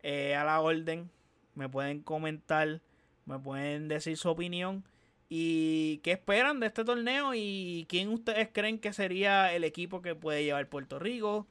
eh, 0.02 0.34
a 0.34 0.44
la 0.44 0.60
orden, 0.60 1.10
me 1.54 1.68
pueden 1.68 2.02
comentar, 2.02 2.80
me 3.26 3.38
pueden 3.38 3.88
decir 3.88 4.16
su 4.16 4.28
opinión 4.28 4.84
y 5.28 5.98
qué 5.98 6.12
esperan 6.12 6.60
de 6.60 6.66
este 6.66 6.84
torneo 6.84 7.34
y 7.34 7.86
quién 7.88 8.08
ustedes 8.08 8.48
creen 8.52 8.78
que 8.78 8.92
sería 8.92 9.54
el 9.54 9.64
equipo 9.64 10.02
que 10.02 10.14
puede 10.14 10.44
llevar 10.44 10.68
Puerto 10.68 10.98
Rico 10.98 11.46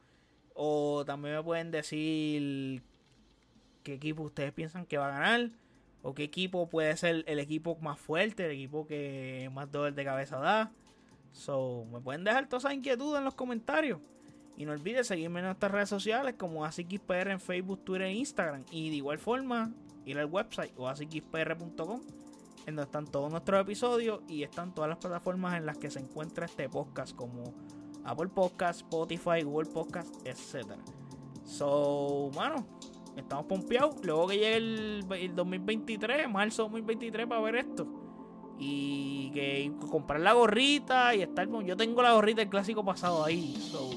o 0.54 1.04
también 1.06 1.36
me 1.36 1.44
pueden 1.44 1.72
decir 1.72 2.84
qué 3.84 3.94
equipo 3.94 4.24
ustedes 4.24 4.52
piensan 4.52 4.86
que 4.86 4.98
va 4.98 5.08
a 5.08 5.20
ganar. 5.20 5.52
O 6.04 6.16
qué 6.16 6.24
equipo 6.24 6.68
puede 6.68 6.98
ser 6.98 7.24
el 7.28 7.38
equipo 7.38 7.78
más 7.80 8.00
fuerte, 8.00 8.46
el 8.46 8.52
equipo 8.52 8.88
que 8.88 9.50
más 9.54 9.72
dolor 9.72 9.94
de 9.94 10.04
cabeza 10.04 10.38
da. 10.38 10.72
So, 11.32 11.86
me 11.92 12.00
pueden 12.00 12.24
dejar 12.24 12.48
todas 12.48 12.64
esas 12.64 12.74
inquietudes 12.74 13.20
en 13.20 13.26
los 13.26 13.36
comentarios. 13.36 14.00
Y 14.62 14.66
no 14.66 14.74
olvides 14.74 15.08
seguirme 15.08 15.40
en 15.40 15.48
nuestras 15.48 15.72
redes 15.72 15.90
sociales 15.90 16.36
como 16.38 16.64
AsiXPR 16.64 17.32
en 17.32 17.40
Facebook, 17.40 17.84
Twitter 17.84 18.04
e 18.04 18.14
Instagram. 18.14 18.64
Y 18.70 18.92
de 18.92 18.98
igual 18.98 19.18
forma, 19.18 19.74
ir 20.06 20.20
al 20.20 20.28
website 20.28 20.72
o 20.78 20.88
asixpr.com 20.88 22.02
en 22.68 22.76
donde 22.76 22.84
están 22.84 23.08
todos 23.08 23.32
nuestros 23.32 23.60
episodios 23.60 24.22
y 24.28 24.44
están 24.44 24.76
todas 24.76 24.88
las 24.88 25.00
plataformas 25.00 25.58
en 25.58 25.66
las 25.66 25.80
que 25.80 25.90
se 25.90 25.98
encuentra 25.98 26.46
este 26.46 26.70
podcast 26.70 27.16
como 27.16 27.56
Apple 28.04 28.28
Podcast, 28.28 28.82
Spotify, 28.82 29.42
Google 29.42 29.68
Podcast, 29.68 30.16
etc. 30.28 30.74
So, 31.44 32.30
mano, 32.36 32.64
estamos 33.18 33.48
pompeados. 33.48 33.96
Luego 34.04 34.28
que 34.28 34.36
llegue 34.36 34.58
el, 34.58 35.36
2023, 35.36 36.30
marzo 36.30 36.64
2023, 36.66 37.26
para 37.26 37.42
ver 37.42 37.56
esto. 37.56 37.88
Y 38.60 39.32
que 39.32 39.74
comprar 39.90 40.20
la 40.20 40.34
gorrita 40.34 41.16
y 41.16 41.24
estar. 41.24 41.50
Yo 41.64 41.76
tengo 41.76 42.04
la 42.04 42.14
gorrita 42.14 42.42
del 42.42 42.50
clásico 42.50 42.86
pasado 42.86 43.26
ahí. 43.26 43.56
So, 43.60 43.90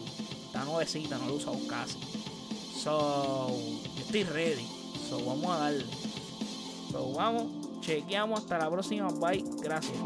nuevecita, 0.64 1.18
no 1.18 1.27
la 1.27 1.33
he 1.33 1.33
usado 1.33 1.59
casi. 1.68 1.98
So, 2.83 3.48
yo 3.48 4.00
estoy 4.00 4.24
ready. 4.24 4.66
So, 5.09 5.24
vamos 5.24 5.46
a 5.46 5.59
darle. 5.59 5.85
So, 6.90 7.12
vamos, 7.12 7.45
chequeamos. 7.80 8.41
Hasta 8.41 8.59
la 8.59 8.70
próxima. 8.70 9.09
Bye. 9.09 9.45
Gracias. 9.62 9.97